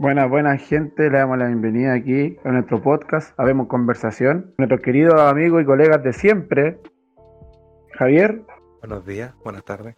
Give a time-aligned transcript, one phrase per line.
[0.00, 4.54] Buenas, buenas gente, le damos la bienvenida aquí a nuestro podcast, Habemos Conversación.
[4.56, 6.78] Nuestros queridos amigos y colegas de siempre,
[7.98, 8.40] Javier,
[8.80, 9.96] Buenos días, buenas tardes.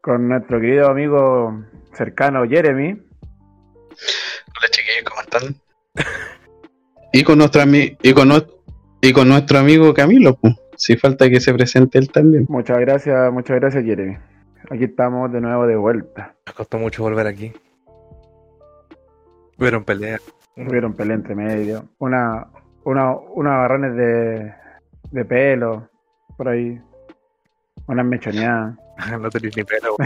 [0.00, 5.54] con nuestro querido amigo cercano Jeremy, Hola chiquillos, ¿cómo están?
[7.12, 7.62] y con nuestro
[8.02, 8.30] y con
[9.02, 10.54] y con nuestro amigo Camilo, pues.
[10.76, 12.46] Si falta que se presente él también.
[12.48, 14.16] muchas gracias, muchas gracias Jeremy.
[14.70, 16.36] Aquí estamos de nuevo de vuelta.
[16.46, 17.52] Me costó mucho volver aquí.
[19.58, 20.22] Hubieron peleas.
[20.54, 22.46] Tuvieron pelea entre medio, una,
[22.84, 24.54] una, unos agarrones de,
[25.10, 25.88] de pelo,
[26.36, 26.80] por ahí,
[27.86, 28.76] unas mechoneadas.
[29.20, 29.96] no tenéis ni pelo.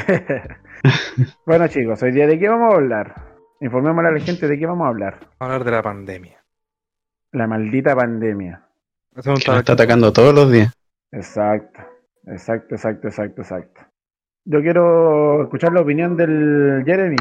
[1.47, 3.15] bueno chicos, hoy día de qué vamos a hablar.
[3.61, 5.19] Informémosle a la gente de qué vamos a hablar.
[5.21, 6.45] Vamos a hablar de la pandemia.
[7.33, 8.67] La maldita pandemia.
[9.15, 10.73] Eso nos está atacando todos los días.
[11.11, 11.81] Exacto,
[12.27, 13.81] exacto, exacto, exacto, exacto.
[14.45, 17.17] Yo quiero escuchar la opinión del Jeremy.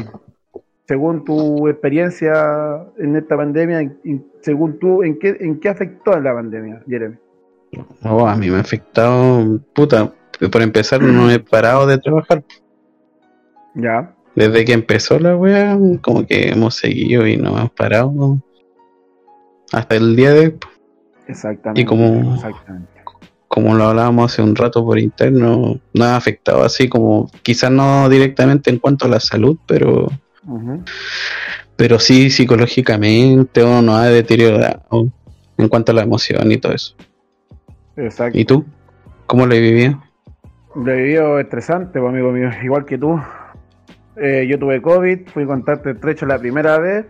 [0.86, 6.34] Según tu experiencia en esta pandemia, y según tú, ¿en qué, en qué afectó la
[6.34, 7.16] pandemia, Jeremy?
[8.04, 10.12] Oh, a mí me ha afectado, puta.
[10.50, 12.42] Por empezar, no he parado de trabajar.
[13.74, 18.38] Ya, Desde que empezó la wea, como que hemos seguido y no hemos parado.
[19.72, 20.58] Hasta el día de hoy.
[21.28, 21.80] exactamente.
[21.80, 22.88] Y como- Exactamente.
[23.48, 28.08] como lo hablábamos hace un rato por interno, no ha afectado así como, quizás no
[28.08, 30.08] directamente en cuanto a la salud, pero,
[31.76, 35.08] Pero sí psicológicamente uno no ha deteriorado
[35.56, 36.94] en cuanto a la emoción y todo eso.
[37.96, 38.38] Exacto.
[38.38, 38.64] ¿Y tú?
[39.26, 40.02] ¿Cómo lo he vivido?
[40.74, 43.20] Lo he vivido estresante, pues, amigo mío, igual que tú.
[44.16, 47.06] Eh, yo tuve COVID, fui contacto estrecho la primera vez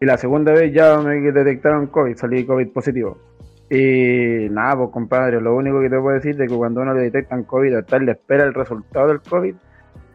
[0.00, 3.18] y la segunda vez ya me detectaron COVID, salí COVID positivo.
[3.70, 7.02] Y nada, pues compadre, lo único que te puedo decir es que cuando uno le
[7.02, 9.54] detectan COVID, hasta le espera el resultado del COVID,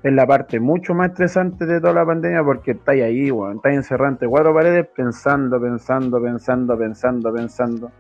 [0.05, 4.11] es la parte mucho más estresante de toda la pandemia porque estáis ahí, estáis encerrado
[4.11, 7.91] entre cuatro paredes pensando, pensando, pensando, pensando, pensando.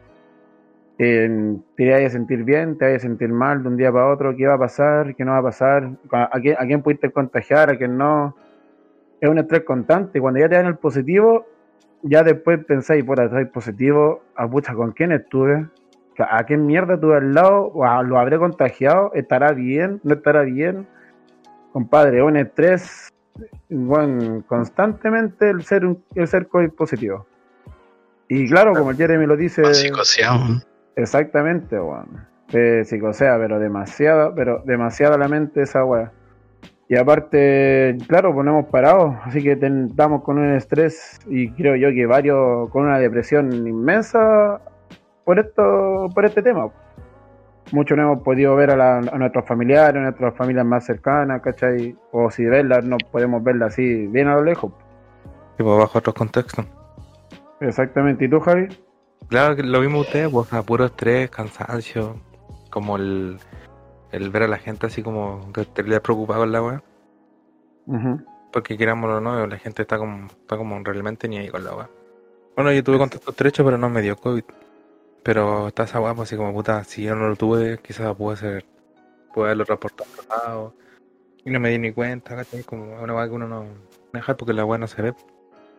[0.99, 4.13] En- te vayas a sentir bien, te vayas a sentir mal de un día para
[4.13, 7.09] otro, qué va a pasar, qué no va a pasar, a, quién, a quién pudiste
[7.09, 8.35] contagiar, a quién no.
[9.19, 10.21] Es un estrés constante.
[10.21, 11.47] Cuando ya te dan el positivo,
[12.03, 15.65] ya después pensáis, puta, soy positivo, a pucha, ¿con quién estuve?
[16.19, 17.65] ¿A qué mierda tuve al lado?
[17.73, 19.11] ¿O a- ¿Lo habré contagiado?
[19.15, 20.01] ¿Estará bien?
[20.03, 20.87] ¿No estará bien?
[21.75, 23.09] Compadre, un estrés
[23.69, 27.25] bueno, constantemente el ser, un- el ser COVID positivo.
[28.29, 29.61] Y claro, como el Jeremy lo dice...
[29.73, 30.61] Psicoseado.
[30.95, 32.25] Exactamente, weón.
[32.47, 36.13] Te psicosea, pero demasiado, pero demasiado la mente esa weá.
[36.87, 41.51] Y aparte, claro, pues no hemos parado, así que ten- estamos con un estrés y
[41.51, 44.61] creo yo que varios con una depresión inmensa
[45.25, 46.69] por esto, por este tema.
[47.71, 51.41] Muchos no hemos podido ver a, la- a nuestros familiares, a nuestras familias más cercanas,
[51.41, 51.95] ¿cachai?
[52.11, 54.71] O si verlas, no podemos verlas así bien a lo lejos.
[55.57, 56.65] Tipo, bajo otros contextos.
[57.59, 58.25] Exactamente.
[58.25, 58.67] ¿Y tú, Javi?
[59.29, 62.15] Claro que lo mismo ustedes, pues, sea, puro estrés, cansancio.
[62.69, 63.37] Como el,
[64.11, 66.83] el ver a la gente así como que te le preocupado con la weá.
[67.87, 68.21] Ujú.
[68.51, 71.75] Porque querámoslo o no, la gente está como, está como realmente ni ahí con la
[71.75, 71.89] weá.
[72.55, 74.43] Bueno, yo tuve contacto estrecho, pero no me dio COVID.
[75.25, 78.65] Pero está esa pues así como puta, si yo no lo tuve, quizás puede ser,
[79.33, 80.73] puede haberlo transportado a otro lado.
[81.43, 82.61] Y no me di ni cuenta, ¿cachai?
[82.61, 83.65] Como una weá que uno no
[84.13, 85.15] deja porque la weá no se ve.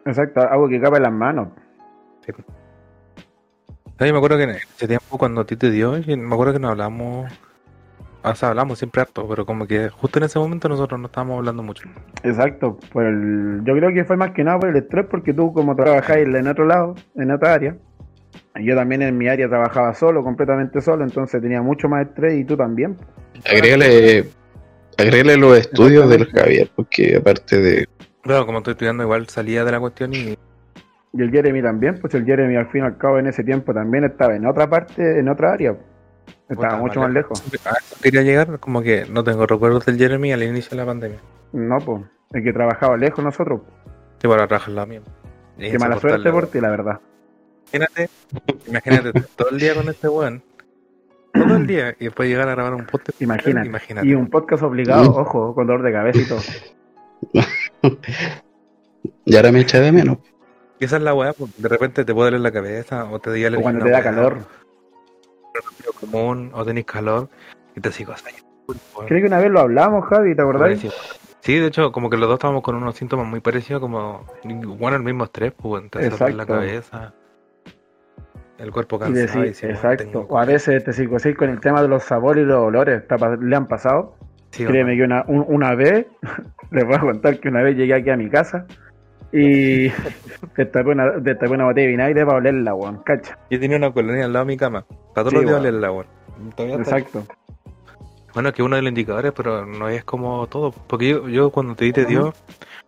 [0.05, 1.49] Exacto, algo que cabe en las manos.
[2.27, 2.33] Sí.
[3.97, 4.13] ¿Sabes?
[4.13, 6.73] Me acuerdo que en ese tiempo cuando a ti te dio, me acuerdo que nos
[6.73, 7.33] hablamos,
[8.25, 11.39] o sea, hablamos siempre harto, pero como que justo en ese momento nosotros no estábamos
[11.39, 11.89] hablando mucho.
[12.25, 15.53] Exacto, por el, yo creo que fue más que nada por el estrés, porque tú
[15.53, 17.77] como trabajáis en otro lado, en otra área,
[18.61, 22.45] yo también en mi área trabajaba solo, completamente solo, entonces tenía mucho más estrés y
[22.45, 22.97] tú también.
[23.45, 24.27] Agrégale,
[24.99, 27.89] agrégale los estudios del Javier, porque aparte de...
[28.23, 30.37] Claro, como estoy estudiando, igual salía de la cuestión y
[31.13, 33.73] Y el Jeremy también, pues el Jeremy al fin y al cabo en ese tiempo
[33.73, 35.77] también estaba en otra parte, en otra área,
[36.49, 37.13] estaba Puta, mucho vale.
[37.13, 37.67] más lejos.
[37.67, 40.87] A eso quería llegar, como que no tengo recuerdos del Jeremy al inicio de la
[40.87, 41.19] pandemia.
[41.53, 42.03] No, pues,
[42.33, 43.61] el que trabajaba lejos nosotros,
[44.21, 45.03] Sí, para trabajar la mía.
[45.59, 47.01] Qué mala suerte por ti, la verdad.
[47.73, 48.09] Imagínate,
[48.67, 50.43] imagínate todo el día con este weón.
[51.33, 51.95] Todo el día.
[52.01, 53.21] Y después llegar a grabar un podcast.
[53.21, 53.67] Imagínate.
[53.69, 54.07] Imagínate.
[54.09, 55.17] Y un podcast obligado, Mm.
[55.17, 56.41] ojo, con dolor de cabeza y todo.
[59.25, 60.19] Y ahora me echa de menos.
[60.79, 63.31] Y esa es la weá, pues, de repente te puede doler la cabeza o te
[63.31, 64.39] da O cuando te da calor.
[66.01, 67.29] común o tenés calor
[67.75, 68.13] y te sigo.
[69.07, 70.79] Creo que una vez lo hablamos, Javi, ¿te acordás?
[71.41, 74.25] Sí, de hecho, como que los dos estábamos con unos síntomas muy parecidos, como,
[74.79, 77.15] bueno, el mismo estrés, pues, te doler la cabeza,
[78.59, 79.45] el cuerpo Y cansado.
[79.45, 80.27] y decir, bueno, exacto.
[80.29, 83.07] O a veces te psicosis con el tema de los sabores y los olores.
[83.07, 84.15] ¿te ¿Le han pasado?
[84.51, 84.99] Sí, Créeme no.
[84.99, 86.07] que una, un- una vez,
[86.71, 88.67] les voy a contar que una vez llegué aquí a mi casa
[89.33, 89.89] Y
[90.57, 93.39] destapé una, destapé una botella de vinagre para olerla, weón, cacha.
[93.51, 94.85] Yo tenía una colonia al lado de mi cama.
[95.15, 96.07] Para todos Sí, los días olerla, weón.
[96.55, 96.99] Todavía está.
[96.99, 97.23] Exacto.
[98.35, 100.71] Bueno, que uno de los indicadores, pero no es como todo.
[100.71, 102.35] Porque yo, yo cuando te diste Dios,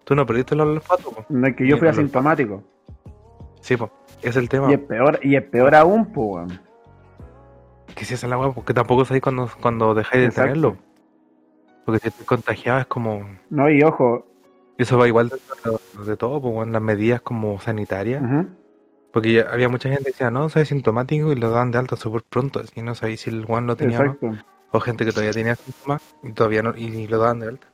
[0.05, 1.25] tú no perdiste el olfato.
[1.31, 2.63] No es que yo fui no asintomático.
[3.63, 3.91] Sí, pues.
[4.23, 4.71] Es el tema.
[4.71, 6.61] Y es peor, y es peor aún, pues, weón.
[7.95, 10.43] Que si es la weá, porque tampoco sabéis cuando, cuando dejáis de Exacto.
[10.51, 10.77] tenerlo.
[11.85, 13.27] Porque si te contagiado es como.
[13.51, 14.27] No, y ojo,
[14.77, 18.23] Eso va igual de, de todo, pues, en las medidas como sanitarias.
[18.23, 18.47] ujú,
[19.13, 22.23] Porque había mucha gente que decía, no, soy sintomático y lo daban de alta súper
[22.29, 22.61] pronto.
[22.61, 24.19] Así no sabéis si el Juan lo tenía o no.
[24.71, 27.67] O gente que todavía tenía síntomas y todavía no, y lo daban de alta.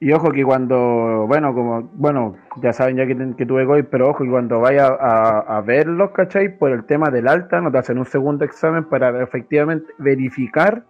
[0.00, 4.22] Y ojo que cuando, bueno, como, bueno, ya saben ya que, tuve COVID, pero ojo
[4.22, 6.56] que cuando vaya a, a verlos, ¿cachai?
[6.56, 10.84] Por el tema del alta, no te hacen un segundo examen para efectivamente verificar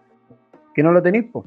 [0.75, 1.45] que no lo tenéis, po.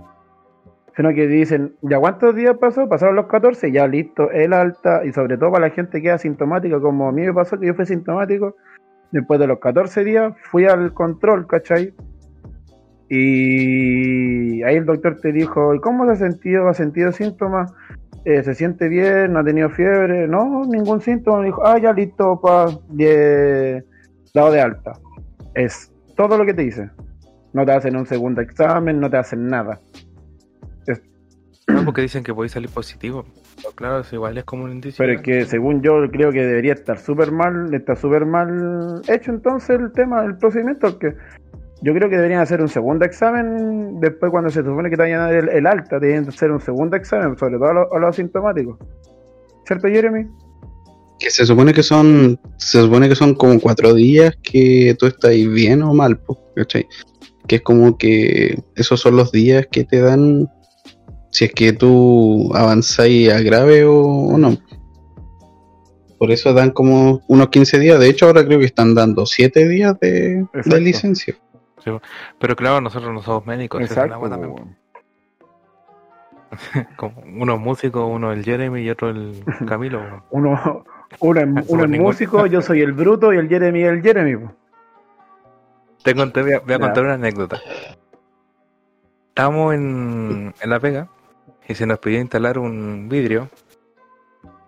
[0.96, 2.90] Sino que dicen, ¿ya cuántos días pasó?
[2.90, 6.16] Pasaron los 14, ya listo, el alta, y sobre todo para la gente que es
[6.16, 8.56] asintomática, como a mí me pasó que yo fui sintomático,
[9.12, 11.94] después de los 14 días fui al control, ¿cachai?
[13.14, 16.70] Y ahí el doctor te dijo, ¿y cómo se ha sentido?
[16.70, 17.74] ¿Ha sentido síntomas?
[18.24, 19.34] Eh, ¿Se siente bien?
[19.34, 20.30] ¿No ha tenido fiebre?
[20.30, 21.40] No, ningún síntoma.
[21.40, 23.84] Me dijo, ah, ya listo, pa, de,
[24.34, 24.94] dado de alta.
[25.56, 26.90] Es todo lo que te dice.
[27.52, 29.82] No te hacen un segundo examen, no te hacen nada.
[31.68, 33.26] No, porque dicen que podéis salir positivo.
[33.58, 34.98] Pero claro, igual es como un indicio.
[34.98, 39.32] Pero es que según yo creo que debería estar súper mal, está súper mal hecho
[39.32, 41.14] entonces el tema, el procedimiento, porque
[41.82, 45.22] yo creo que deberían hacer un segundo examen después cuando se supone que te vayan
[45.22, 48.00] a dar el, el alta, deberían hacer un segundo examen, sobre todo a los, a
[48.00, 48.78] los asintomáticos.
[49.66, 50.28] ¿Cierto, Jeremy?
[51.20, 55.32] Que se supone que son, se supone que son como cuatro días que tú estás
[55.32, 56.20] bien o mal,
[56.56, 56.88] ¿cachai?
[57.48, 60.50] Que es como que esos son los días que te dan
[61.32, 64.58] si es que tú avanzáis a grave o, o no.
[66.20, 68.00] Por eso dan como unos 15 días.
[68.00, 70.46] De hecho, ahora creo que están dando 7 días de
[70.80, 71.36] licencia.
[72.40, 73.82] Pero claro, nosotros no somos médicos.
[73.82, 74.20] Exacto.
[76.98, 80.00] Como uno es músico, uno el Jeremy y otro el Camilo.
[80.00, 80.24] weón.
[80.32, 80.84] Uno,
[81.20, 84.36] uno es, uno es músico, yo soy el bruto y el Jeremy es el Jeremy.
[84.38, 84.54] po.
[86.04, 86.80] Te conté, voy a, voy a Ya.
[86.84, 87.60] contar una anécdota.
[89.30, 91.08] Estábamos en, en La Vega
[91.68, 93.48] y se nos pidió instalar un vidrio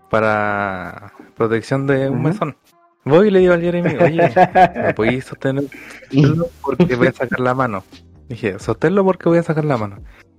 [0.10, 2.56] para protección de un mesón.
[3.06, 4.34] Voy y le digo al Jeremy, oye,
[4.76, 5.66] ¿me podéis sostener
[6.62, 7.84] porque voy a sacar la mano?
[8.30, 9.98] Dije, sosténlo porque voy a sacar la mano.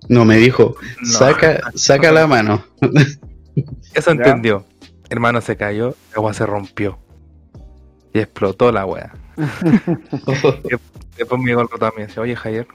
[0.09, 1.07] No, me dijo, No.
[1.07, 2.63] saca, saca la mano.
[3.93, 4.65] Eso entendió.
[5.09, 6.97] Hermano se cayó, el agua se rompió.
[8.13, 9.13] Y explotó la wea.
[11.17, 12.67] Después me llegó el y me dice, oye Javier,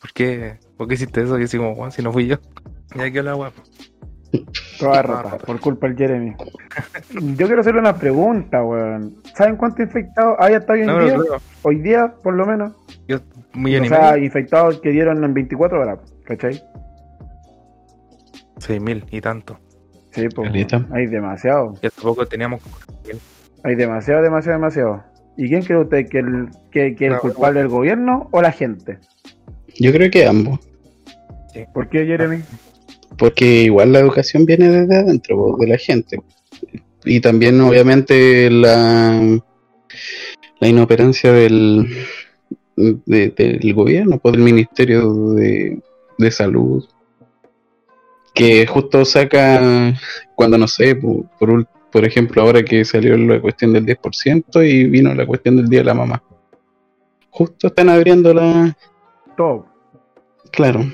[0.00, 1.36] ¿por qué, ¿por qué hiciste eso?
[1.36, 2.36] Y yo así como, "Juan, si no fui yo.
[2.94, 3.52] Y aquí la wea.
[4.80, 6.34] Toda rota, por culpa del Jeremy.
[7.36, 9.14] Yo quiero hacerle una pregunta, weón.
[9.36, 11.16] ¿Saben cuántos infectados hay hasta hoy en No, día?
[11.62, 12.72] Hoy día, por lo menos.
[13.06, 13.18] yo,
[13.54, 16.60] millón o sea, medio, infectados que dieron en 24 horas, ¿cachai?
[18.58, 19.58] seis mil y tanto.
[20.12, 20.50] Sí, pues.
[20.92, 21.74] Hay demasiado.
[21.82, 22.60] Y hace poco teníamos
[23.64, 25.04] Hay demasiado, demasiado, demasiado.
[25.36, 28.52] ¿Y quién cree usted que el, que, que el No, culpable del gobierno o la
[28.52, 28.98] gente?
[29.78, 30.58] Yo creo que ambos.
[31.72, 32.42] ¿Por qué, Jeremy?
[33.18, 36.18] Porque igual la educación viene desde adentro, de la gente.
[37.04, 39.38] Y también, obviamente, la,
[40.60, 41.86] la inoperancia del,
[42.76, 45.80] de- del gobierno, por el Ministerio de,
[46.18, 46.84] de Salud,
[48.34, 49.94] que justo saca,
[50.34, 54.84] cuando no sé, po, por, por ejemplo, ahora que salió la cuestión del 10% y
[54.84, 56.22] vino la cuestión del Día de la Mamá.
[57.30, 58.76] Justo están abriendo la...
[59.36, 59.66] Todo.
[60.52, 60.84] Claro,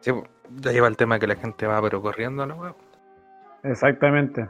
[0.00, 0.10] Sí,
[0.60, 2.74] ya lleva el tema que la gente va pero corriendo a la wea.
[3.62, 4.48] Exactamente.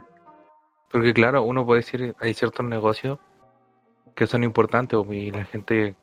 [0.91, 3.19] Porque claro, uno puede decir, hay ciertos negocios
[4.15, 5.95] que son importantes po, y la gente,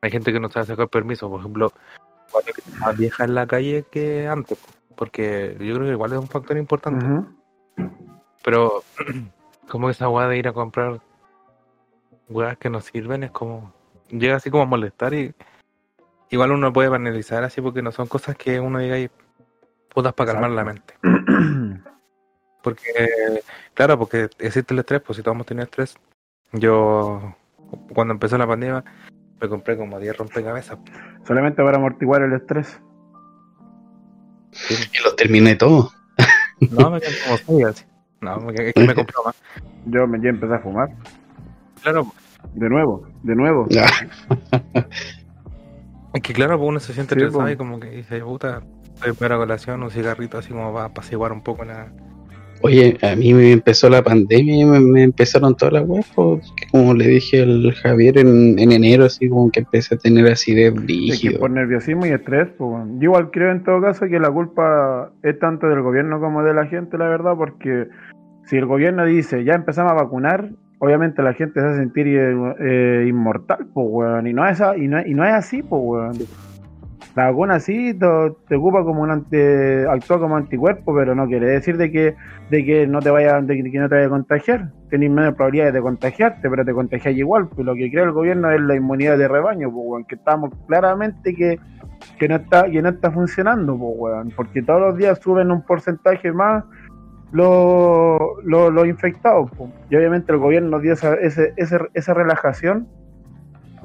[0.00, 1.72] hay gente que no sabe sacar permiso, por ejemplo,
[2.78, 6.28] más vieja en la calle que antes, po, porque yo creo que igual es un
[6.28, 7.04] factor importante.
[8.44, 8.82] Pero
[9.68, 11.00] como esa weá de ir a comprar
[12.28, 13.72] weas que no sirven es como
[14.10, 15.34] llega así como a molestar y
[16.30, 18.96] igual uno puede banalizar así porque no son cosas que uno diga
[19.92, 20.94] putas para calmar la mente.
[22.62, 23.42] Porque,
[23.74, 25.96] claro, porque existe el estrés, pues si todos hemos tenido estrés,
[26.52, 27.34] yo
[27.92, 28.84] cuando empezó la pandemia
[29.40, 30.78] me compré como 10 rompecabezas.
[31.26, 32.80] Solamente para amortiguar el estrés.
[34.92, 35.92] y los terminé todos.
[36.70, 37.84] No, me quedé como 6 así.
[38.20, 39.34] No, me es que me compré más.
[39.86, 40.90] Yo me yo empecé a fumar.
[41.82, 42.06] Claro,
[42.54, 43.66] De nuevo, de nuevo.
[46.12, 47.50] Es que claro, pues uno se siente Sí, estresado po.
[47.50, 48.62] y como que dice, puta,
[49.18, 51.88] para colación, un cigarrito así como va a apaciguar un poco la,
[52.64, 56.06] Oye, a mí me empezó la pandemia y me, me empezaron todas las weas,
[56.70, 60.72] como le dije al Javier en, en enero, así como que empecé a tener acidez
[60.76, 61.40] rígido.
[61.40, 62.84] por nerviosismo y estrés, pues.
[62.98, 66.54] Yo igual creo en todo caso que la culpa es tanto del gobierno como de
[66.54, 67.88] la gente, la verdad, porque
[68.44, 72.06] si el gobierno dice ya empezamos a vacunar, obviamente la gente se va a sentir
[72.06, 74.28] eh, eh, inmortal, pues, weón.
[74.28, 76.12] Y no es, y no, es- y no es así, pues, weón.
[77.14, 78.06] La vacuna sí te,
[78.56, 82.14] ocupa como un ante, actúa como anticuerpo, pero no quiere decir de que,
[82.50, 84.70] de que no te vaya, de que no te vaya a contagiar.
[84.88, 87.48] Tenés menos probabilidades de contagiarte, pero te contagias igual.
[87.48, 90.52] Pues lo que cree el gobierno es la inmunidad de rebaño, pues, weón, que estamos
[90.66, 91.58] claramente que,
[92.18, 95.62] que no está, que no está funcionando, pues, weón, porque todos los días suben un
[95.66, 96.64] porcentaje más
[97.32, 99.70] los los- los infectados, pues.
[99.90, 102.86] y obviamente el gobierno dio esa, ese- ese- esa relajación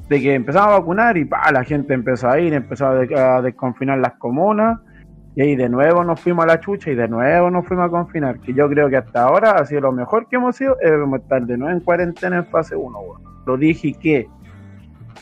[0.10, 3.20] de que empezamos a vacunar y pa, la gente empezó a ir, empezó a, de-
[3.20, 4.80] a desconfinar las comunas.
[5.36, 7.90] Y ahí de nuevo nos fuimos a la chucha y de nuevo nos fuimos a
[7.90, 10.92] confinar, que yo creo que hasta ahora ha sido lo mejor que hemos sido, es
[11.22, 13.22] estar de nuevo en cuarentena en fase 1, weón.
[13.46, 14.28] Lo dije y que,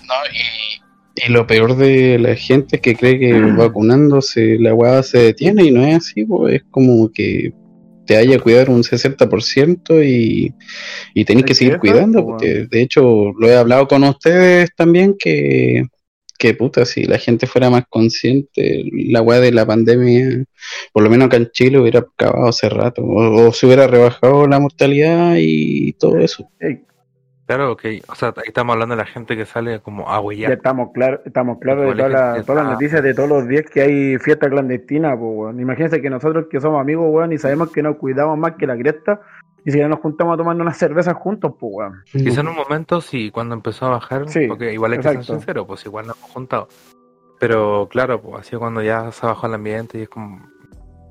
[0.07, 5.03] No, y, y lo peor de la gente es que cree que vacunándose la weá
[5.03, 7.53] se detiene y no es así, pues, es como que
[8.05, 10.53] te haya cuidar un 60% y,
[11.13, 15.15] y tenés Es que seguir cuidando, porque de hecho lo he hablado con ustedes también
[15.17, 15.83] que,
[16.37, 20.43] que puta, si la gente fuera más consciente, la weá de la pandemia,
[20.93, 24.47] por lo menos acá en Chile hubiera acabado hace rato, o, o se hubiera rebajado
[24.47, 26.49] la mortalidad y todo eso.
[26.59, 26.81] ey,
[27.47, 27.83] Claro, ok.
[28.09, 30.51] O sea, ahí estamos hablando de la gente que sale como a Ya huellar.
[30.53, 33.63] estamos claros, estamos claros de todas las, que las está- noticias de todos los días
[33.71, 35.59] que hay fiesta clandestina, pues, weón.
[35.59, 38.75] Imagínense que nosotros que somos amigos, weón, y sabemos que nos cuidamos más que la
[38.75, 39.21] cresta,
[39.63, 42.01] y si ya nos juntamos a tomar unas cervezas juntos, pues, weón.
[42.11, 45.11] Quizá en un momento sí, cuando empezó a bajar, Sí, porque igual hay que ser
[45.13, 45.33] exacto.
[45.33, 46.67] sincero, pues igual nos hemos juntado.
[47.39, 50.39] Pero claro, pues así cuando ya se bajó el ambiente y es como...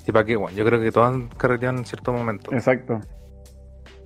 [0.07, 0.37] ¿Y para qué?
[0.37, 2.53] Bueno, yo creo que todos han carreteado en cierto momento.
[2.53, 3.01] Exacto.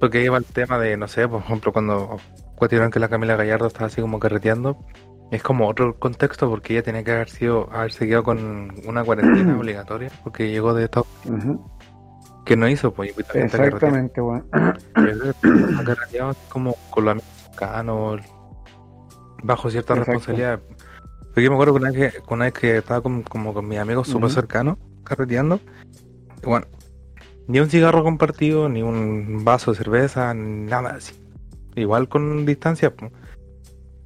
[0.00, 2.18] Porque ahí va el tema de, no sé, por ejemplo, cuando
[2.54, 4.78] cuestionaron que la Camila Gallardo estaba así como carreteando,
[5.30, 9.56] es como otro contexto porque ella tenía que haber sido, haberse quedado con una cuarentena
[9.58, 11.60] obligatoria porque llegó de Estados Ujú.
[12.46, 13.12] que no hizo, pues.
[13.34, 14.48] Exactamente, weón.
[14.94, 18.20] Así como con los amigos cercanos,
[19.42, 20.12] bajo cierta Exacto.
[20.12, 20.60] responsabilidad.
[21.20, 23.68] Porque yo me acuerdo que una vez que, una vez que estaba con, como con
[23.68, 24.34] mis amigos súper Ujú.
[24.34, 25.60] cercanos, carreteando,
[26.42, 26.66] y bueno,
[27.48, 31.14] ni un cigarro compartido, ni un vaso de cerveza, nada así.
[31.74, 32.94] Igual con distancia.
[32.94, 33.10] pues.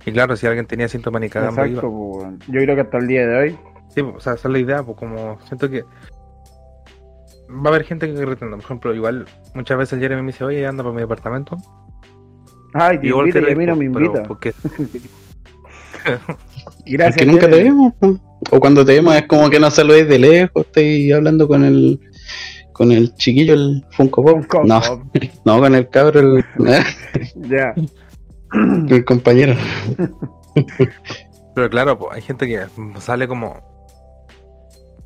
[0.07, 2.49] Y claro, si alguien tenía síntomas ni cagando Exacto, pues.
[2.49, 3.59] Yo creo que hasta el día de hoy,
[3.95, 7.85] Sí, pues, o sea, esa es la idea, pues como siento que va a haber
[7.85, 8.57] gente que carreteando.
[8.57, 11.59] Por ejemplo, igual muchas veces el Jeremy me dice, oye, anda por mi departamento.
[12.73, 14.23] ay, te Igual invita y a mí no me invita.
[14.23, 14.55] porque
[16.85, 17.93] Y Es Gracias, que nunca te vemos.
[18.51, 22.01] O cuando te vemos es como que nos saludéis de lejos, estoy hablando con el
[22.73, 24.37] con el chiquillo, el Funko Pop.
[24.41, 25.03] Funko no, Pop.
[25.45, 26.45] no, con el cabro, el,
[27.37, 27.75] Ya.
[28.89, 29.55] el compañero.
[31.55, 32.67] Pero claro, pues, hay gente que
[33.01, 33.57] sale como.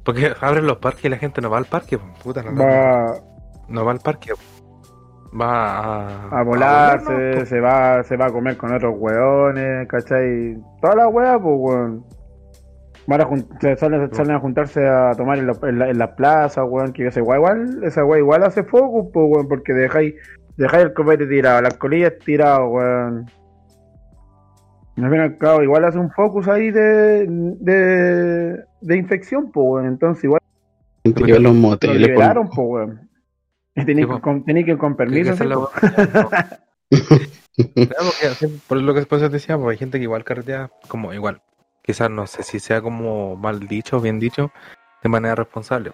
[0.04, 2.62] Porque abren los parques y la gente no va al parque, pues, puta, no, no,
[2.62, 3.14] Va
[3.68, 4.32] no va al parque.
[5.38, 7.10] Va a, a volar, ¿no?
[7.10, 10.56] se, se va, se va a comer con otros weones, ¿cachai?
[10.80, 12.04] Toda la wea, pues weón.
[13.06, 13.28] Van a
[13.60, 16.92] se salen, salen a juntarse a tomar en la, en la, en la plaza, weón,
[16.92, 20.14] que esa wea igual, esa wea igual hace focus, pues weón, porque dejáis,
[20.56, 23.30] dejáis el copete tirado, las colillas tiradas, weón.
[24.96, 29.66] Al fin y al cabo, igual hace un focus ahí de, de, de infección, pues
[29.68, 30.40] weón, entonces igual
[31.04, 31.96] los lo moteles.
[31.96, 32.06] po.
[32.06, 33.08] liberaron, pues weón.
[33.74, 34.20] Tenéis que, po.
[34.20, 35.70] con, que ir con permiso, po.
[37.56, 41.40] Claro, porque por lo que después decía, pues hay gente que igual carretea como igual.
[41.86, 44.50] Quizás no sé si sea como mal dicho o bien dicho,
[45.02, 45.92] de manera responsable.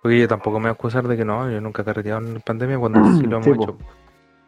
[0.00, 2.40] Porque yo tampoco me voy a acusar de que no, yo nunca he carreteado en
[2.40, 3.62] pandemia cuando sí lo hemos Sí, po.
[3.64, 3.78] hecho.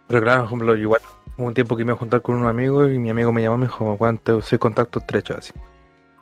[0.07, 1.01] Pero claro, por ejemplo, igual
[1.37, 3.43] hubo un tiempo que me iba a juntar con un amigo y mi amigo me
[3.43, 5.53] llamó y me dijo, Juan, te soy contacto estrecho así.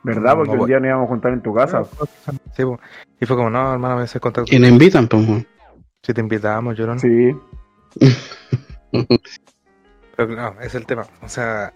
[0.03, 0.35] ¿Verdad?
[0.35, 1.83] Porque No, un día nos íbamos a juntar en tu casa.
[2.55, 2.79] Sí, po.
[3.19, 5.45] y fue como, no, hermano, me haces contacto Y nos invitan, pues.
[6.01, 6.97] Si te invitamos, yo no.
[6.97, 7.35] Sí.
[10.15, 11.05] Pero no, ese es el tema.
[11.21, 11.73] O sea,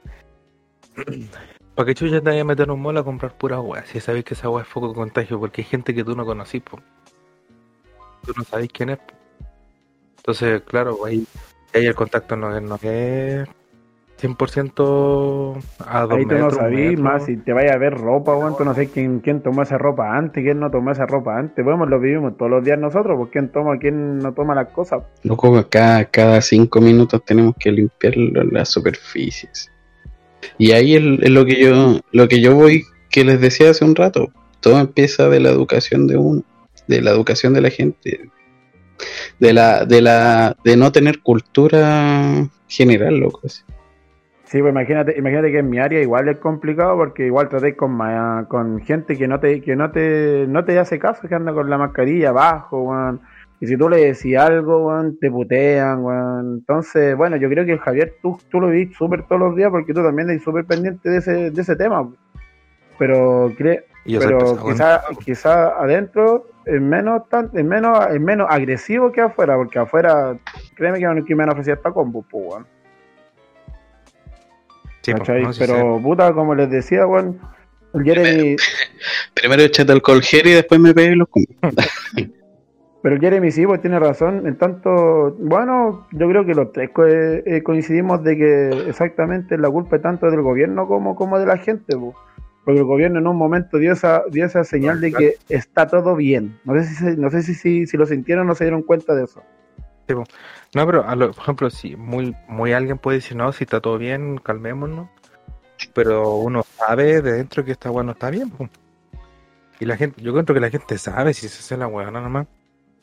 [1.76, 3.86] ¿para qué chucha te vayas a meter un mall a comprar pura weá?
[3.86, 6.26] Si sabéis que esa weá es foco de contagio, porque hay gente que tú no
[6.26, 6.80] conocís, po.
[8.26, 9.14] Tú no sabéis quién es, po.
[10.18, 11.26] Entonces, claro, ahí,
[11.74, 13.48] ahí el contacto no es, no es
[14.18, 18.34] 100% a dos Ahí tú no metros, sabís más si te vaya a ver ropa,
[18.38, 18.56] weón.
[18.58, 21.66] Tú no sé quién, quién tomó esa ropa antes, quién no tomó esa ropa antes.
[21.66, 25.04] Bueno, lo vivimos todos los días nosotros, pues quién toma, quién no toma las cosas.
[25.24, 29.70] Loco, cada, cada cinco minutos tenemos que limpiar la- las superficies.
[30.58, 33.96] Y ahí es, lo que yo lo que yo voy, que les decía hace un
[33.96, 34.32] rato.
[34.60, 36.44] Todo empieza de la educación de uno,
[36.88, 38.30] de la educación de la gente.
[39.40, 43.42] de la, de la, de no tener cultura general, loco.
[43.46, 43.64] así.
[44.46, 47.98] Sí, pues imagínate, imagínate que en mi área igual es complicado porque igual traté con
[48.48, 51.70] con gente que no te, que no te, no te hace caso, que anda con
[51.70, 53.20] la mascarilla abajo.
[53.64, 56.56] Y si tú le decís algo, weón, te putean, weón.
[56.60, 59.94] Entonces, bueno, yo creo que Javier, tú, tú lo viste súper todos los días porque
[59.94, 62.12] tú también eres súper pendiente de ese, de ese tema.
[63.00, 68.06] Pero cre- Y yo soy pero pesado, quizá, quizá adentro es menos tan, es menos,
[68.12, 70.36] es menos agresivo que afuera, porque afuera,
[70.76, 72.68] créeme que, que me han ofrecido esta combo, pues, weón.
[75.04, 75.42] Sí, po, ¿cachai?
[75.42, 77.40] no, sí Pero, puta, como les decía, weón,
[77.94, 78.58] el Jeremy,
[79.34, 81.56] Primero échate alcohol gel y después me pegué los combos.
[83.04, 87.62] pero Jeremy sí, pues tiene razón, en tanto, bueno, yo creo que los tres eh,
[87.62, 92.16] coincidimos de que exactamente la culpa tanto del gobierno como, como de la gente, pues.
[92.64, 96.16] Porque el gobierno en un momento dio esa, dio esa señal de que está todo
[96.16, 96.58] bien.
[96.64, 99.14] No sé si, no sé si, si, si lo sintieron o no se dieron cuenta
[99.14, 99.44] de eso.
[100.74, 103.82] No, pero a lo- por ejemplo, si muy, muy alguien puede decir, no, si está
[103.82, 105.10] todo bien, calmémonos.
[105.94, 108.50] Pero uno sabe de dentro que esta weá no está bien.
[108.50, 108.70] po.
[109.82, 112.48] Y la gente, yo encuentro que la gente sabe si se hace la weá nomás.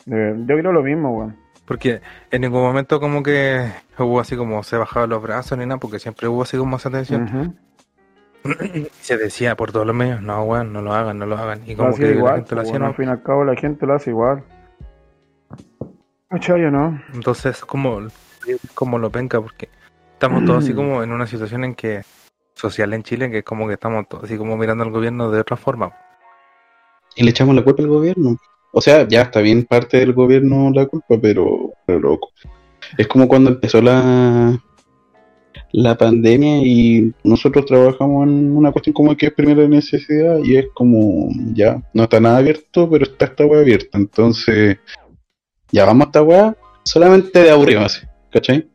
[0.07, 1.37] Eh, yo creo lo mismo, weón.
[1.65, 5.79] Porque en ningún momento como que hubo así como se bajaban los brazos ni nada,
[5.79, 7.57] porque siempre hubo así como esa tensión.
[9.01, 11.61] Se decía por todos los medios, no, weón, no lo hagan, no lo hagan.
[11.67, 12.87] Y como que la gente lo pues, hacía, bueno, ¿no?
[12.87, 14.43] al fin y al cabo la gente lo hace igual.
[16.31, 17.03] ¿Cachai o no?
[17.13, 18.01] Entonces, como,
[18.75, 19.69] como lo penca, porque
[20.13, 22.03] estamos todos así como en una situación en que
[22.55, 25.41] social en Chile, que es como que estamos todos así como mirando al gobierno de
[25.41, 25.93] otra forma.
[27.17, 28.37] Y le echamos la culpa al gobierno.
[28.73, 32.31] O sea, ya está bien parte del gobierno la culpa, pero, loco.
[32.97, 34.61] Es como cuando empezó la,
[35.73, 40.67] la pandemia y nosotros trabajamos en una cuestión como que es primera necesidad y es
[40.75, 43.99] como, ya, no está nada abierto, pero está esta weá abierta.
[43.99, 44.79] Entonces,
[45.73, 48.69] ya vamos a esta weá solamente de aburrido así, ¿cachai?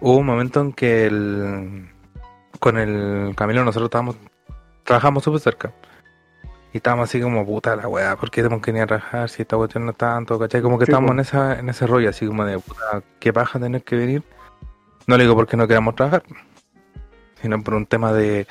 [0.00, 1.88] Hubo un momento en que el,
[2.58, 4.16] con el Camilo nosotros estábamos,
[4.84, 5.72] trabajamos súper cerca.
[6.76, 9.40] Y estábamos así como, puta la weá, ¿por qué tenemos que ir a trabajar si
[9.40, 10.38] esta cuestión no está tanto?
[10.38, 10.60] ¿Cachai?
[10.60, 13.58] Como que Sí, estábamos en, esa, en ese rollo, así como de, puta, qué paja
[13.58, 14.22] tener que venir.
[15.06, 16.22] No le digo porque no queramos trabajar,
[17.40, 18.46] sino por un tema de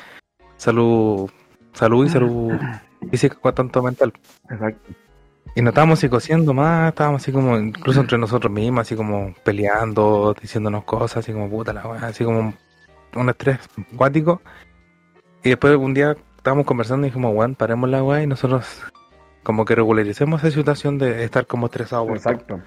[0.58, 1.30] salud,
[1.74, 2.54] salud y salud
[3.12, 4.12] física, tanto mental.
[4.50, 4.92] Exacto.
[5.54, 9.36] Y nos estábamos así cosiendo más, estábamos así como, incluso entre nosotros mismos, así como
[9.44, 12.56] peleando, diciéndonos cosas, así como puta la weá, así como un,
[13.14, 13.60] un estrés
[13.94, 14.42] acuático.
[15.44, 18.84] Y después un día estábamos conversando y dijimos, weón, paremos la weá y nosotros
[19.42, 22.08] como que regularicemos esa situación de estar como estresados.
[22.12, 22.60] Exacto.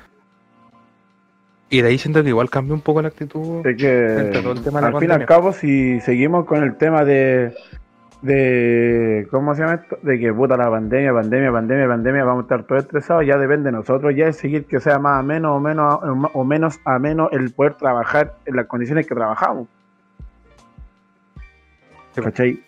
[1.71, 3.65] Y de ahí siento que igual cambió un poco la actitud.
[3.65, 6.45] Es que Entre todo el tema de la al fin y al cabo, si seguimos
[6.45, 7.55] con el tema de,
[8.21, 9.97] de ¿cómo se llama esto?
[10.03, 13.71] De que puta la pandemia, pandemia, pandemia, pandemia, vamos a estar todos estresados, ya depende
[13.71, 16.01] de nosotros, ya es seguir que sea más ameno o menos
[16.35, 19.69] o menos ameno el poder trabajar en las condiciones que trabajamos.
[22.17, 22.23] Sí.
[22.23, 22.68] ¿Cachai?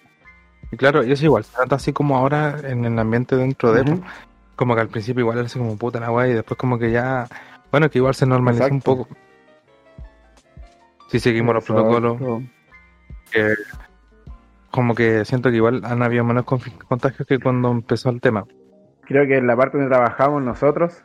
[0.73, 3.83] Y claro, y eso igual, se trata así como ahora en el ambiente dentro de,
[3.83, 4.03] Ujú.
[4.57, 6.91] como que al principio igual era así como puta la weá y después como que
[6.91, 7.27] ya,
[7.73, 9.09] bueno, que igual se normalizó un poco.
[11.09, 12.19] Si seguimos los protocolos.
[13.33, 13.55] Que
[14.71, 18.45] como que siento que igual han habido menos contagios que cuando empezó el tema.
[19.03, 21.03] Creo que en la parte donde trabajamos nosotros,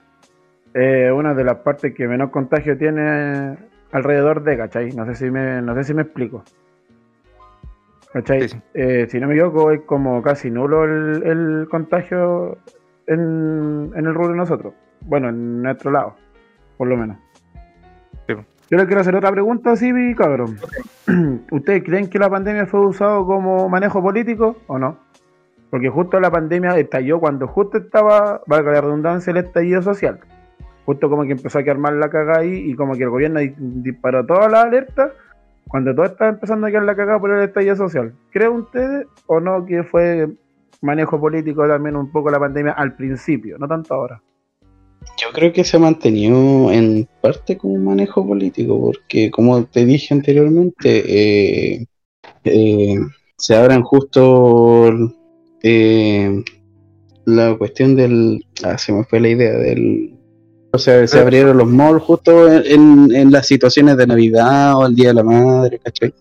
[0.75, 3.58] eh, una de las partes que menos contagio tiene
[3.91, 4.91] alrededor de, ¿cachai?
[4.91, 6.43] No sé si me, no sé si me explico.
[8.15, 8.47] ¿Cachai?
[8.47, 8.58] Sí.
[8.73, 12.58] Eh, si no me equivoco, es como casi nulo el, el contagio
[13.08, 14.73] en, en el rubro de nosotros.
[15.01, 16.15] Bueno, en nuestro lado,
[16.78, 17.17] por lo menos.
[18.25, 18.36] Sí.
[18.71, 20.56] Yo le quiero hacer otra pregunta, sí, cabrón.
[21.51, 24.97] ¿Ustedes creen que la pandemia fue usado como manejo político o no?
[25.69, 30.21] Porque justo la pandemia estalló cuando justo estaba, valga la redundancia, el estallido social.
[30.86, 33.41] Justo como que empezó a quedar mal la cagada ahí y como que el gobierno
[33.41, 35.12] di- disparó todas las alertas
[35.67, 38.13] cuando todo estaba empezando a quedar la cagada por el estallido social.
[38.32, 40.30] ¿Creen ustedes o no que fue
[40.82, 44.21] manejo político también un poco la pandemia al principio, no tanto ahora?
[45.17, 50.13] Yo creo que se ha mantenido en parte como manejo político, porque como te dije
[50.13, 51.86] anteriormente, eh,
[52.43, 52.99] eh,
[53.38, 54.89] se abran justo
[55.62, 56.43] eh,
[57.25, 58.45] la cuestión del...
[58.63, 60.14] Ah, se me fue la idea del...
[60.76, 64.86] O sea, se abrieron los malls justo en, en- en las situaciones de Navidad o
[64.86, 66.14] el Día de la Madre, ¿cachai?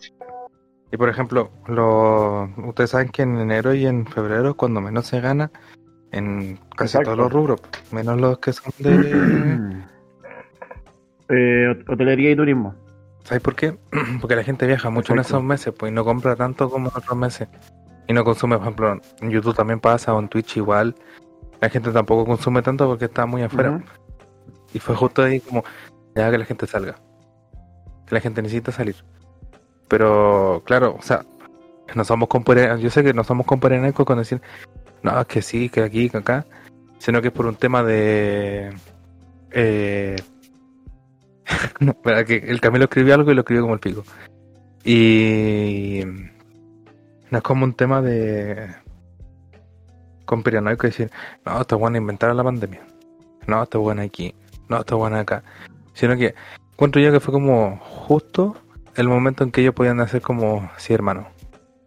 [0.93, 5.07] Y por ejemplo, lo, ustedes saben que en enero y en febrero es cuando menos
[5.07, 5.51] se gana
[6.13, 7.11] en casi Exacto.
[7.11, 9.85] todos los rubros, menos los que son de...
[11.29, 12.75] Eh, hot- hotelería y turismo.
[13.25, 13.77] ¿Sabes por qué?
[14.21, 16.97] Porque la gente viaja mucho en esos meses, pues y no compra tanto como en
[16.97, 17.49] otros meses.
[18.07, 20.95] Y no consume, por ejemplo, en YouTube también pasa, o en Twitch igual.
[21.63, 23.83] la gente tampoco consume tanto porque está muy afuera.
[24.75, 25.65] Y fue justo ahí como,
[26.15, 26.97] ya que la gente salga.
[28.07, 28.97] Que la gente necesita salir.
[29.89, 31.25] Pero, claro, o sea,
[31.95, 34.43] no somos compare- yo sé que no somos comparenecos con decir,
[35.03, 36.45] no, es que sí, que aquí, que acá,
[36.99, 38.75] sino que es por un tema de...
[39.53, 40.17] Eh,
[41.81, 44.03] espera, que el Camilo escribió algo y lo escribió como el pico.
[44.85, 46.03] Y
[47.31, 48.75] no es como un tema de
[50.25, 51.11] conspiranoico decir,
[51.45, 52.83] no, está bueno inventar la pandemia.
[53.47, 54.35] No, está bueno aquí.
[54.69, 55.43] No, está bueno acá.
[55.93, 56.35] Sino que
[56.73, 58.57] encuentro yo que fue como justo
[58.97, 61.29] el momento en que ellos podían hacer como, sí, hermano.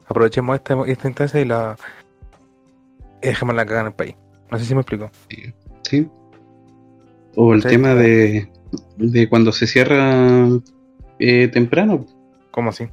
[0.07, 1.75] Aprovechemos este, esta instancia y la
[3.21, 4.15] y dejemos la cagada en el país.
[4.51, 5.09] No sé si me explico.
[5.83, 6.07] Sí.
[7.35, 7.69] O el Sí.
[7.69, 8.49] tema de,
[8.97, 10.47] de cuando se cierra
[11.19, 12.05] eh, temprano,
[12.51, 12.87] ¿Cómo así?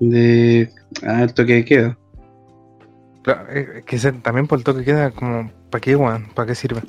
[0.00, 0.70] de
[1.06, 1.98] ah, el toque de queda.
[3.22, 6.26] Claro, eh, que se- también por el toque queda como, ¿para qué, weón?
[6.34, 6.82] ¿Para qué sirve?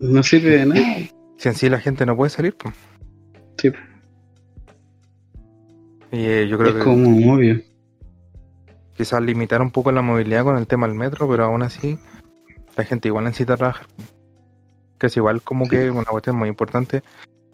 [0.00, 0.82] No sirve de nada.
[1.38, 2.74] Si en sí la gente no puede salir, pues.
[3.58, 3.70] Sí.
[6.12, 7.60] Y eh, yo creo Es que como obvio.
[8.96, 11.98] quizás limitar un poco la movilidad con el tema del metro, pero aún así
[12.76, 13.86] la gente igual necesita trabajar.
[14.98, 17.02] Que es igual como que una cuestión muy importante,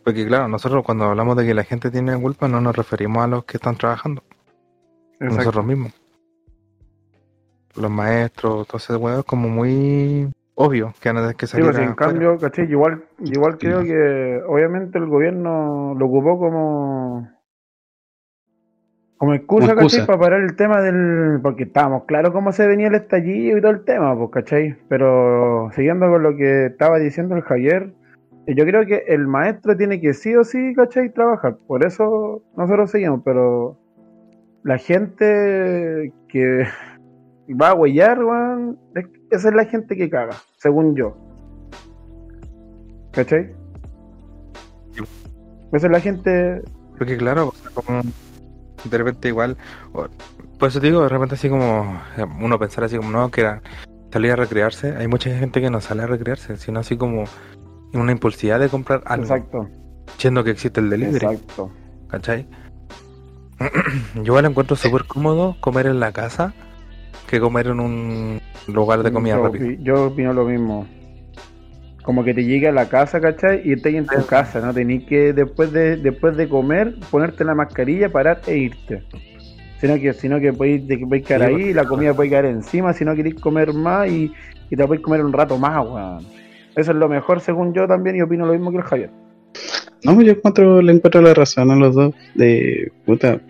[0.04, 3.26] porque claro, nosotros cuando hablamos de que la gente tiene culpa no nos referimos a
[3.28, 4.22] los que están trabajando,
[5.14, 5.36] Exacto.
[5.36, 5.92] nosotros mismos.
[7.76, 10.28] Los maestros, todo ese huevo es como muy
[10.60, 12.12] obvio que van a tener que Sí, salir pues, en afuera.
[12.12, 12.66] cambio, ¿cachai?
[12.66, 17.28] Yo Igual, igual creo que obviamente el gobierno lo ocupó como
[19.18, 19.96] como excusa, Como excusa.
[19.98, 20.06] ¿cachai?
[20.06, 21.40] Para parar el tema del...
[21.42, 24.76] Porque estábamos claro cómo se venía el estallido y todo el tema, pues, ¿cachai?
[24.88, 27.92] Pero siguiendo con lo que estaba diciendo el Javier,
[28.46, 31.12] eh, yo creo que el maestro tiene que sí o sí, ¿cachai?
[31.12, 31.56] Trabajar.
[31.66, 33.76] Por eso nosotros seguimos, pero
[34.62, 36.64] la gente que
[37.60, 41.16] va a huellar, weón, es- esa es la gente que caga, según yo.
[43.12, 43.54] ¿Cachai?
[45.72, 46.62] Esa es la gente.
[46.96, 48.02] Porque claro, o sea, como
[48.84, 49.56] de repente igual,
[49.92, 52.00] por eso te digo, de repente así como
[52.40, 53.62] uno pensar así como no, que era
[54.12, 57.24] salir a recrearse, hay mucha gente que no sale a recrearse, sino así como
[57.92, 59.68] una impulsividad de comprar algo, Exacto.
[60.16, 61.70] siendo que existe el delivery, Exacto.
[62.08, 62.46] ¿cachai?
[64.14, 66.54] Yo igual encuentro súper cómodo comer en la casa
[67.28, 69.76] que comer en un lugar de comida yo, rápida.
[69.82, 70.86] yo opino lo mismo.
[72.02, 73.60] Como que te llegue a la casa, ¿cachai?
[73.64, 74.72] Y estés en tu casa, ¿no?
[74.72, 79.02] Tenés que después de, después de comer ponerte la mascarilla, parar e irte.
[79.78, 82.92] Sino que, sino que podéis, podéis quedar Sí, ahí, porque- la comida puede caer encima,
[82.94, 84.32] si no queréis comer más y,
[84.70, 86.24] y te podéis comer un rato más, weón.
[86.74, 89.10] Eso es lo mejor según yo también y opino lo mismo que el Javier.
[90.04, 92.14] No, yo encuentro, le encuentro la razón a los dos.
[92.34, 93.40] De puta.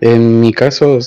[0.00, 0.98] En mi caso,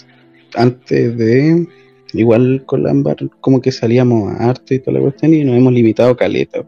[0.56, 1.68] antes de.
[2.16, 5.74] Igual con Lambar, como que salíamos a arte y toda la cuestión y nos hemos
[5.74, 6.64] limitado caleta.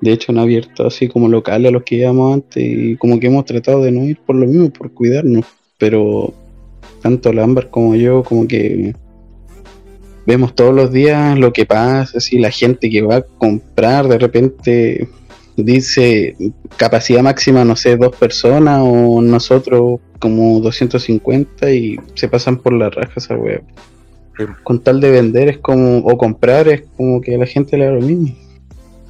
[0.00, 3.26] De hecho, han abierto así como locales a los que íbamos antes y como que
[3.26, 5.44] hemos tratado de no ir por lo mismo, por cuidarnos.
[5.78, 6.32] Pero
[7.02, 8.94] tanto Lambar como yo, como que
[10.26, 14.18] vemos todos los días lo que pasa, así la gente que va a comprar de
[14.18, 15.08] repente
[15.56, 16.36] dice
[16.76, 22.90] capacidad máxima, no sé, dos personas o nosotros como 250 y se pasan por la
[22.90, 23.36] raja esa.
[23.36, 24.44] Sí.
[24.62, 27.86] Con tal de vender es como, o comprar es como que a la gente le
[27.86, 28.34] da lo mismo.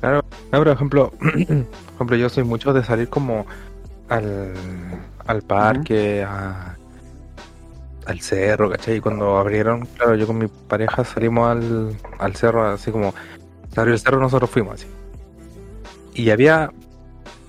[0.01, 3.47] Claro, no, por ejemplo, por ejemplo, yo soy mucho de salir como
[4.09, 4.53] al,
[5.27, 6.77] al parque, a-
[8.07, 8.97] al cerro, ¿cachai?
[8.97, 13.15] Y cuando abrieron, claro, yo con mi pareja salimos al, al cerro, así como,
[13.73, 14.87] se abrió el cerro, nosotros fuimos así.
[16.15, 16.71] Y había,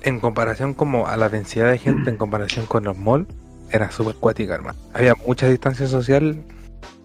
[0.02, 3.28] en comparación como a la densidad de gente, en comparación con los malls,
[3.71, 4.78] era súper cuática, hermano.
[4.93, 6.38] Había mucha distancia social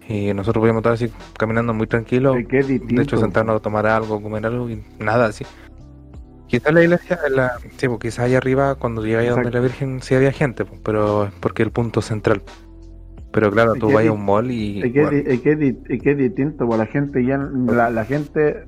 [0.07, 2.35] y nosotros podíamos estar así caminando muy tranquilos.
[2.95, 5.45] De hecho, sentarnos a tomar algo, comer algo y nada así.
[6.47, 10.01] Quizás la iglesia, la, sí, pues quizás allá arriba, cuando llegáis a donde la Virgen,
[10.01, 12.41] sí había gente, pues, pero es porque el punto central.
[13.31, 14.81] Pero claro, tú vas a un mall y.
[14.81, 16.87] Es que, es bueno, di- es que es di- es que es distinto, pues la
[16.87, 18.65] gente ya la, la gente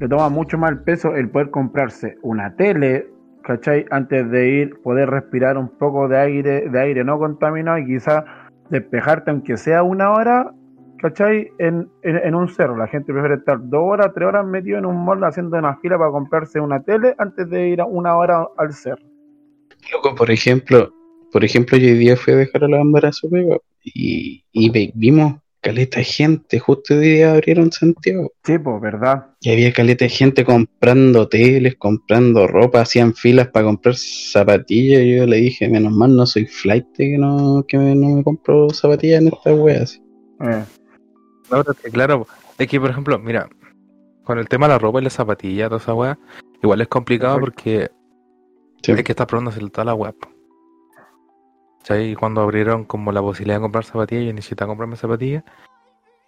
[0.00, 3.06] le toma mucho más peso el poder comprarse una tele,
[3.42, 3.84] ¿cachai?
[3.90, 8.24] Antes de ir, poder respirar un poco de aire, de aire no contaminado y quizás
[8.70, 10.52] despejarte aunque sea una hora,
[10.98, 11.48] ¿cachai?
[11.58, 12.76] En, en, en un cerro.
[12.76, 15.98] La gente prefiere estar dos horas, tres horas metido en un mall haciendo una fila
[15.98, 19.04] para comprarse una tele antes de ir a una hora al cerro.
[19.92, 20.92] Loco, por ejemplo,
[21.32, 23.28] por ejemplo, hoy día fui a dejar a la Ámbar a su
[23.82, 28.30] y, y vimos caleta de gente, justo hoy día abrieron Santiago.
[28.44, 29.28] Sí, pues, ¿verdad?
[29.40, 35.02] Y había caleta de gente comprando teles, comprando ropa, hacían filas para comprar zapatillas.
[35.02, 38.22] Y yo le dije, menos mal no soy flight que no, que me- no me
[38.22, 40.00] compro zapatillas en estas weas.
[40.40, 40.64] Eh,
[41.50, 42.26] no, es claro,
[42.58, 43.48] es que por ejemplo, mira,
[44.24, 46.18] con el tema de la ropa y la zapatilla, toda esa weá,
[46.62, 47.90] igual es complicado porque
[48.82, 48.92] Sí.
[48.92, 49.94] hay que estar probándose toda la
[51.90, 55.44] Y cuando abrieron como la posibilidad de comprar zapatillas, yo necesitaba comprarme zapatillas.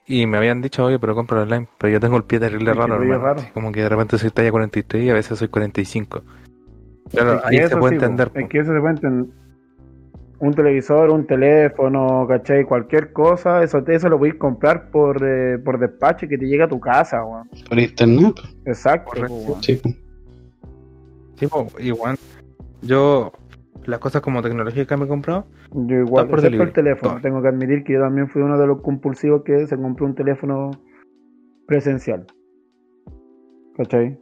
[0.07, 1.67] Y me habían dicho, oye, pero compra online.
[1.79, 3.43] Pero yo tengo el pie terrible que raro, hermano.
[3.55, 6.23] como que de repente soy talla 43 y a veces soy 45.
[7.11, 8.31] Claro, ahí se puede sí, entender.
[8.35, 9.35] Es que eso se puede entender.
[10.39, 12.65] Un televisor, un teléfono, ¿cachai?
[12.65, 16.63] Cualquier cosa, eso, eso lo podéis comprar por, eh, por despacho y que te llegue
[16.63, 17.49] a tu casa, weón.
[17.69, 18.35] Por internet,
[18.67, 19.59] Exacto, Correcto.
[19.63, 19.81] sí.
[21.37, 22.19] Sí, po, igual.
[22.83, 23.33] Yo,
[23.85, 27.13] las cosas como tecnología que me he comprado, Yo igual, por excepto el teléfono.
[27.13, 27.21] todo.
[27.21, 30.15] Tengo que admitir que yo también fui uno de los compulsivos que se compró un
[30.15, 30.71] teléfono
[31.67, 32.27] presencial.
[33.77, 34.19] ¿Cachai?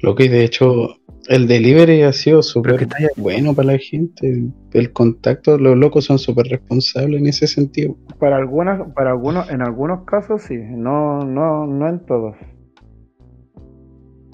[0.00, 0.96] Lo que de hecho,
[1.28, 4.50] el delivery ha sido súper bueno para la gente.
[4.72, 7.96] El contacto, los locos son súper responsables en ese sentido.
[8.18, 12.34] Para algunas, para algunos, en algunos casos sí, no, no, no en todos.